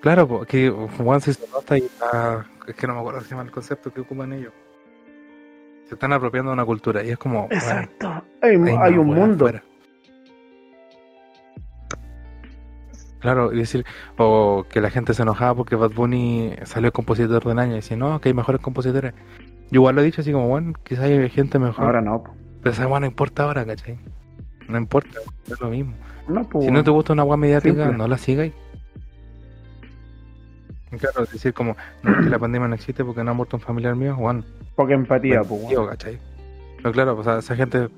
[0.00, 3.30] claro, porque Juan se hizo rasta y está, es que no me acuerdo cómo se
[3.30, 4.52] llama el concepto que ocupan ellos.
[5.86, 8.22] Se están apropiando de una cultura y es como, bueno, Exacto.
[8.42, 9.46] Hay, hay hay más un mundo.
[9.46, 9.62] afuera.
[13.20, 13.84] Claro, y decir,
[14.16, 17.96] o que la gente se enojaba porque Bad Bunny salió compositor del año y dice,
[17.96, 19.12] no, que hay mejores compositores.
[19.70, 21.84] Yo igual lo he dicho así como, bueno, quizás hay gente mejor.
[21.84, 22.22] Ahora no.
[22.22, 22.32] po.
[22.62, 23.98] Pero esa weá no importa ahora, ¿cachai?
[24.68, 25.94] No importa, es lo mismo.
[26.28, 26.64] No, pues.
[26.64, 27.98] Si no te gusta una weá mediática, Simple.
[27.98, 28.52] no la sigáis.
[30.92, 33.34] Y Claro, es decir, como, no es que la pandemia no existe porque no ha
[33.34, 34.42] muerto un familiar mío, bueno,
[34.74, 35.68] Poca empatía, pues.
[35.68, 36.18] Tío, ¿cachai?
[36.76, 37.88] Pero claro, o sea, esa gente,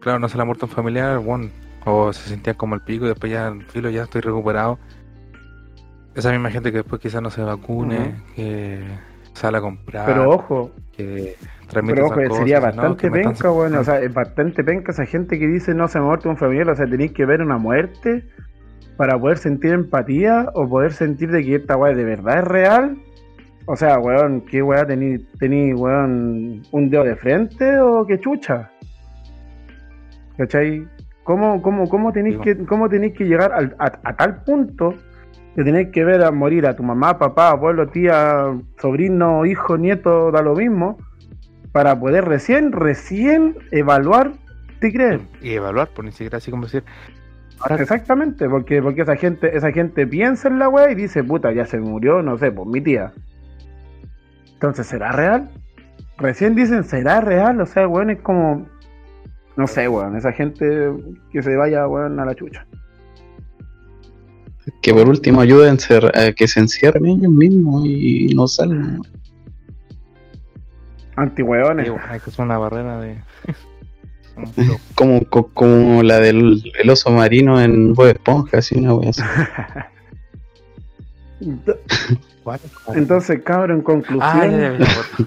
[0.00, 1.50] claro, no se le ha muerto un familiar, bueno,
[1.88, 4.78] o se sentían como el pico y después ya, filo, ya estoy recuperado.
[6.14, 8.82] Esa misma gente que después quizás no se vacune, que
[9.34, 11.36] sale a comprar, Pero ojo, que
[11.70, 12.66] pero ojo, cosas, sería ¿no?
[12.66, 15.98] bastante están penca, bueno, o sea, es bastante penca esa gente que dice no se
[15.98, 18.24] ha muerto un familiar, o sea, tenéis que ver una muerte
[18.96, 22.98] para poder sentir empatía o poder sentir de que esta weá de verdad es real.
[23.66, 28.70] O sea, weón, ¿qué weá tení, tení, weón, un dedo de frente o qué chucha?
[30.36, 30.88] ¿Cachai?
[31.28, 34.94] ¿Cómo, cómo, cómo tenéis que, cómo tenéis que llegar al- a, a tal punto
[35.56, 38.46] de tener que ver a morir a tu mamá, papá, abuelo, tía,
[38.80, 40.96] sobrino, hijo, nieto, da lo mismo,
[41.70, 44.32] para poder recién, recién evaluar
[44.80, 45.20] si crees?
[45.42, 46.82] Y evaluar, por ni siquiera así como decir,
[47.60, 51.52] ahora Exactamente, porque, porque esa gente, esa gente piensa en la weá y dice, puta,
[51.52, 53.12] ya se murió, no sé, pues mi tía.
[54.54, 55.50] Entonces, ¿será real?
[56.16, 57.60] Recién dicen, ¿será real?
[57.60, 58.66] O sea, weón, es como.
[59.58, 60.64] No sé, weón, esa gente
[61.32, 62.64] que se vaya, weón, a la chucha.
[64.80, 65.76] Que por último ayuden
[66.14, 69.00] a a que se encierren ellos mismos y no salgan.
[72.08, 73.18] Hay que hacer una barrera de...
[74.94, 79.22] Como, co- como la del el oso marino en Bob Esponja, así una wea así.
[82.94, 85.26] Entonces, cabrón, en conclusión, Ah, ya, ya, ya,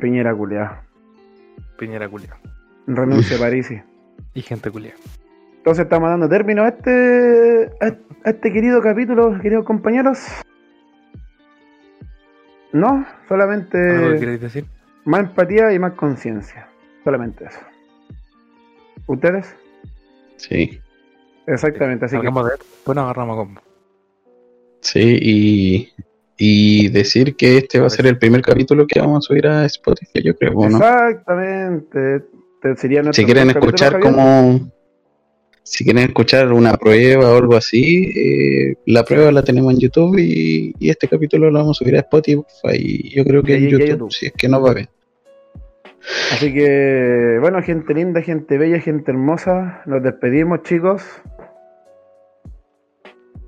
[0.00, 0.82] Piñera culiá.
[1.78, 2.36] Piñera culia.
[2.86, 3.80] Renuncia a Parisi.
[4.34, 4.94] Y gente culia.
[5.58, 10.18] Entonces estamos dando término a este, a este querido capítulo, queridos compañeros.
[12.72, 14.64] No, ¿Algo solamente queréis decir?
[15.04, 16.68] más empatía y más conciencia.
[17.04, 17.60] Solamente eso.
[19.06, 19.54] ¿Ustedes?
[20.36, 20.80] Sí,
[21.46, 23.60] Exactamente, así que de nos agarramos con...
[24.80, 25.92] sí, y,
[26.42, 29.66] y decir que este va a ser el primer capítulo que vamos a subir a
[29.66, 30.78] Spotify, yo creo, ¿no?
[30.78, 32.24] exactamente.
[32.76, 34.72] Sería Si quieren escuchar como
[35.62, 40.18] si quieren escuchar una prueba o algo así, eh, la prueba la tenemos en YouTube
[40.18, 43.68] y, y este capítulo lo vamos a subir a Spotify y yo creo que en
[43.68, 44.12] YouTube, YouTube.
[44.12, 44.88] si es que no va a ver.
[46.32, 49.82] Así que, bueno, gente linda, gente bella, gente hermosa.
[49.84, 51.02] Nos despedimos, chicos.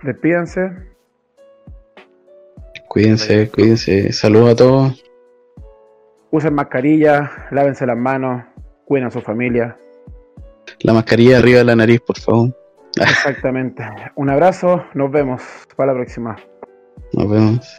[0.02, 0.91] Despídanse.
[2.92, 4.12] Cuídense, cuídense.
[4.12, 5.04] Saludos a todos.
[6.30, 8.44] Usen mascarilla, lávense las manos,
[8.84, 9.78] cuiden a su familia.
[10.80, 12.54] La mascarilla arriba de la nariz, por favor.
[13.00, 13.82] Exactamente.
[14.14, 15.40] Un abrazo, nos vemos.
[15.74, 16.36] Para la próxima.
[17.14, 17.78] Nos vemos.